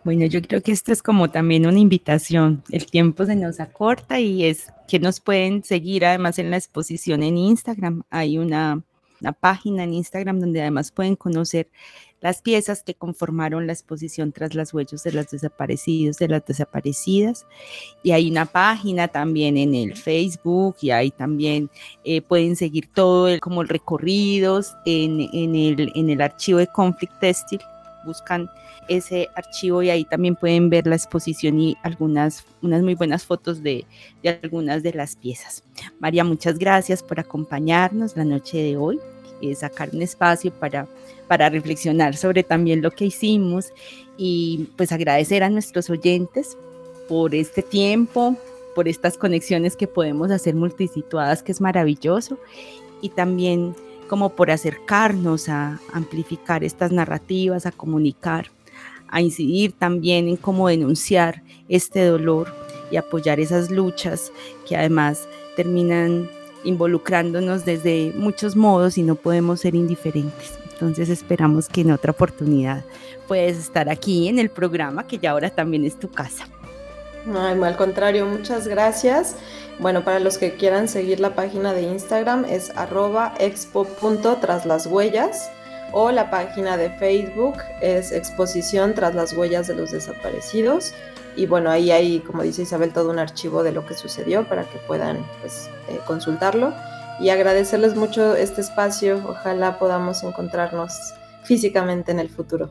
Bueno, 0.04 0.26
yo 0.26 0.42
creo 0.42 0.62
que 0.62 0.74
esto 0.74 0.92
es 0.92 1.02
como 1.02 1.32
también 1.32 1.66
una 1.66 1.80
invitación. 1.80 2.62
El 2.72 2.86
tiempo 2.88 3.26
se 3.26 3.38
nos 3.38 3.62
acorta 3.62 4.20
y 4.20 4.44
es 4.44 4.68
que 4.86 5.00
nos 5.00 5.22
pueden 5.22 5.64
seguir 5.64 6.06
además 6.06 6.40
en 6.40 6.52
la 6.52 6.58
exposición 6.58 7.24
en 7.24 7.38
Instagram. 7.38 8.04
Hay 8.10 8.38
una, 8.38 8.84
una 9.22 9.32
página 9.32 9.86
en 9.86 9.94
Instagram 9.94 10.42
donde 10.42 10.60
además 10.60 10.92
pueden 10.92 11.16
conocer 11.16 11.70
las 12.24 12.42
piezas 12.42 12.84
que 12.84 12.94
conformaron 12.94 13.68
la 13.68 13.74
exposición 13.74 14.32
tras 14.32 14.56
las 14.56 14.74
huellas 14.74 15.04
de 15.04 15.12
los 15.12 15.30
desaparecidos, 15.30 16.18
de 16.18 16.30
las 16.30 16.46
desaparecidas. 16.46 17.46
Y 18.02 18.12
hay 18.12 18.32
una 18.32 18.46
página 18.46 19.10
también 19.10 19.58
en 19.58 19.76
el 19.76 19.98
Facebook 19.98 20.78
y 20.80 20.92
ahí 20.92 21.12
también 21.12 21.70
eh, 22.06 22.22
pueden 22.22 22.56
seguir 22.56 22.90
todo 22.94 23.28
el, 23.28 23.42
como 23.42 23.64
recorridos 23.64 24.74
en, 24.86 25.20
el, 25.34 25.92
en 25.94 26.10
el 26.10 26.22
archivo 26.22 26.60
de 26.60 26.68
Conflict 26.68 27.20
Textile. 27.20 27.64
Buscan 28.06 28.50
ese 28.88 29.28
archivo 29.36 29.84
y 29.84 29.90
ahí 29.90 30.06
también 30.06 30.38
pueden 30.38 30.70
ver 30.70 30.88
la 30.88 30.96
exposición 30.96 31.60
y 31.60 31.76
algunas, 31.84 32.46
unas 32.62 32.84
muy 32.84 32.96
buenas 32.96 33.26
fotos 33.26 33.62
de, 33.62 33.86
de 34.22 34.40
algunas 34.42 34.82
de 34.82 34.94
las 34.94 35.18
piezas. 35.18 35.62
María, 36.00 36.24
muchas 36.24 36.58
gracias 36.58 37.04
por 37.04 37.20
acompañarnos 37.20 38.16
la 38.16 38.24
noche 38.24 38.60
de 38.60 38.78
hoy, 38.78 38.98
y 39.44 39.56
sacar 39.56 39.90
un 39.94 40.02
espacio 40.02 40.52
para 40.52 40.88
para 41.28 41.50
reflexionar 41.50 42.16
sobre 42.16 42.44
también 42.44 42.82
lo 42.82 42.92
que 42.92 43.06
hicimos 43.06 43.74
y 44.18 44.70
pues 44.78 44.92
agradecer 44.92 45.44
a 45.44 45.50
nuestros 45.50 45.90
oyentes 45.90 46.58
por 47.08 47.34
este 47.34 47.62
tiempo, 47.62 48.38
por 48.76 48.88
estas 48.88 49.18
conexiones 49.18 49.76
que 49.76 49.88
podemos 49.88 50.32
hacer 50.32 50.56
multisituadas, 50.56 51.44
que 51.44 51.52
es 51.52 51.62
maravilloso, 51.62 52.38
y 53.02 53.10
también 53.10 53.76
como 54.08 54.30
por 54.30 54.52
acercarnos 54.52 55.50
a 55.50 55.80
amplificar 55.92 56.64
estas 56.64 56.92
narrativas, 56.92 57.66
a 57.66 57.72
comunicar, 57.72 58.48
a 59.08 59.22
incidir 59.22 59.72
también 59.72 60.28
en 60.28 60.38
cómo 60.38 60.68
denunciar 60.68 61.42
este 61.68 62.06
dolor 62.06 62.54
y 62.92 62.98
apoyar 62.98 63.40
esas 63.40 63.72
luchas 63.72 64.32
que 64.68 64.76
además 64.76 65.28
terminan 65.56 66.30
involucrándonos 66.64 67.66
desde 67.66 68.14
muchos 68.16 68.56
modos 68.56 68.98
y 68.98 69.04
no 69.04 69.16
podemos 69.16 69.62
ser 69.62 69.76
indiferentes. 69.76 70.58
Entonces 70.72 71.10
esperamos 71.10 71.68
que 71.70 71.82
en 71.82 71.92
otra 71.92 72.12
oportunidad 72.12 72.84
puedes 73.28 73.58
estar 73.58 73.90
aquí 73.90 74.28
en 74.28 74.40
el 74.40 74.50
programa, 74.50 75.08
que 75.08 75.18
ya 75.18 75.32
ahora 75.32 75.50
también 75.50 75.86
es 75.86 75.98
tu 75.98 76.10
casa. 76.10 76.46
No, 77.26 77.40
al 77.42 77.78
contrario, 77.78 78.26
muchas 78.26 78.68
gracias. 78.68 79.38
Bueno, 79.80 80.04
para 80.04 80.20
los 80.20 80.38
que 80.38 80.56
quieran 80.56 80.88
seguir 80.88 81.20
la 81.20 81.36
página 81.36 81.74
de 81.74 81.84
Instagram 81.84 82.46
es 82.46 82.70
arroba 82.76 83.34
expo 83.40 83.88
tras 84.42 84.66
las 84.66 84.86
huellas 84.86 85.50
o 85.94 86.12
la 86.12 86.30
página 86.30 86.76
de 86.76 86.90
Facebook 86.90 87.56
es 87.82 88.12
exposición 88.12 88.94
tras 88.94 89.16
las 89.16 89.34
huellas 89.34 89.68
de 89.68 89.76
los 89.76 89.92
desaparecidos. 89.92 90.94
Y 91.36 91.46
bueno, 91.48 91.72
ahí 91.72 91.92
hay, 91.92 92.20
como 92.20 92.44
dice 92.44 92.64
Isabel, 92.64 92.94
todo 92.94 93.10
un 93.10 93.20
archivo 93.20 93.64
de 93.64 93.72
lo 93.72 93.86
que 93.86 93.96
sucedió 93.96 94.48
para 94.48 94.64
que 94.64 94.78
puedan 94.80 95.26
pues, 95.42 95.70
eh, 95.90 96.00
consultarlo 96.06 96.74
y 97.20 97.30
agradecerles 97.30 97.96
mucho 97.96 98.36
este 98.36 98.62
espacio. 98.62 99.22
Ojalá 99.28 99.80
podamos 99.80 100.24
encontrarnos 100.24 101.14
físicamente 101.44 102.12
en 102.12 102.20
el 102.20 102.30
futuro. 102.30 102.70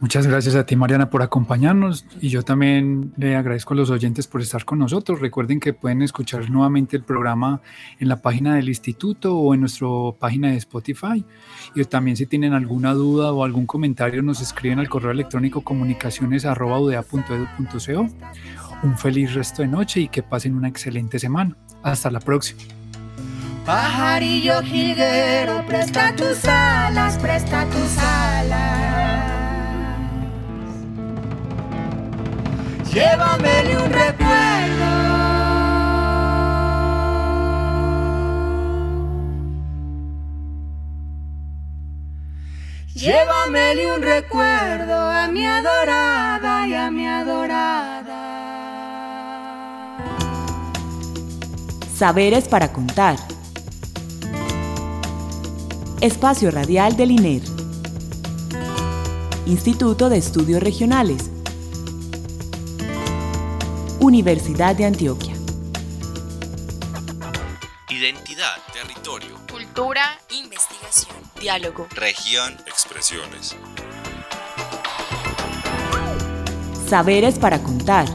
Muchas 0.00 0.26
gracias 0.26 0.54
a 0.54 0.64
ti, 0.64 0.76
Mariana, 0.76 1.10
por 1.10 1.20
acompañarnos 1.20 2.06
y 2.22 2.30
yo 2.30 2.42
también 2.42 3.12
le 3.18 3.36
agradezco 3.36 3.74
a 3.74 3.76
los 3.76 3.90
oyentes 3.90 4.26
por 4.26 4.40
estar 4.40 4.64
con 4.64 4.78
nosotros. 4.78 5.20
Recuerden 5.20 5.60
que 5.60 5.74
pueden 5.74 6.00
escuchar 6.00 6.48
nuevamente 6.48 6.96
el 6.96 7.02
programa 7.02 7.60
en 7.98 8.08
la 8.08 8.22
página 8.22 8.54
del 8.54 8.70
instituto 8.70 9.36
o 9.36 9.52
en 9.52 9.60
nuestra 9.60 9.88
página 10.18 10.52
de 10.52 10.56
Spotify. 10.56 11.22
Y 11.74 11.84
también 11.84 12.16
si 12.16 12.24
tienen 12.24 12.54
alguna 12.54 12.94
duda 12.94 13.30
o 13.32 13.44
algún 13.44 13.66
comentario 13.66 14.22
nos 14.22 14.40
escriben 14.40 14.78
al 14.78 14.88
correo 14.88 15.10
electrónico 15.10 15.60
comunicaciones.udea.edu.co. 15.60 18.08
Un 18.82 18.96
feliz 18.96 19.34
resto 19.34 19.60
de 19.60 19.68
noche 19.68 20.00
y 20.00 20.08
que 20.08 20.22
pasen 20.22 20.54
una 20.54 20.68
excelente 20.68 21.18
semana. 21.18 21.58
Hasta 21.82 22.10
la 22.10 22.20
próxima. 22.20 22.62
Pajarillo 23.66 24.62
jilguero, 24.62 25.66
presta 25.66 26.16
tus 26.16 26.42
alas, 26.46 27.18
presta 27.18 27.66
tus 27.66 27.98
alas. 27.98 29.29
Llévame 32.92 33.76
un 33.76 33.92
recuerdo. 33.92 34.90
Llévame 42.94 43.86
un 43.94 44.02
recuerdo 44.02 44.92
a 44.92 45.28
mi 45.28 45.46
adorada 45.46 46.66
y 46.66 46.74
a 46.74 46.90
mi 46.90 47.06
adorada. 47.06 48.02
Saberes 51.94 52.48
para 52.48 52.72
contar. 52.72 53.16
Espacio 56.00 56.50
Radial 56.50 56.96
del 56.96 57.12
INER. 57.12 57.42
Instituto 59.46 60.08
de 60.08 60.18
Estudios 60.18 60.60
Regionales. 60.60 61.29
Universidad 64.10 64.74
de 64.74 64.86
Antioquia. 64.86 65.32
Identidad, 67.88 68.56
territorio. 68.72 69.36
Cultura, 69.48 70.18
investigación, 70.30 71.14
diálogo. 71.40 71.86
Región, 71.94 72.56
expresiones. 72.66 73.56
Saberes 76.88 77.38
para 77.38 77.62
contar. 77.62 78.08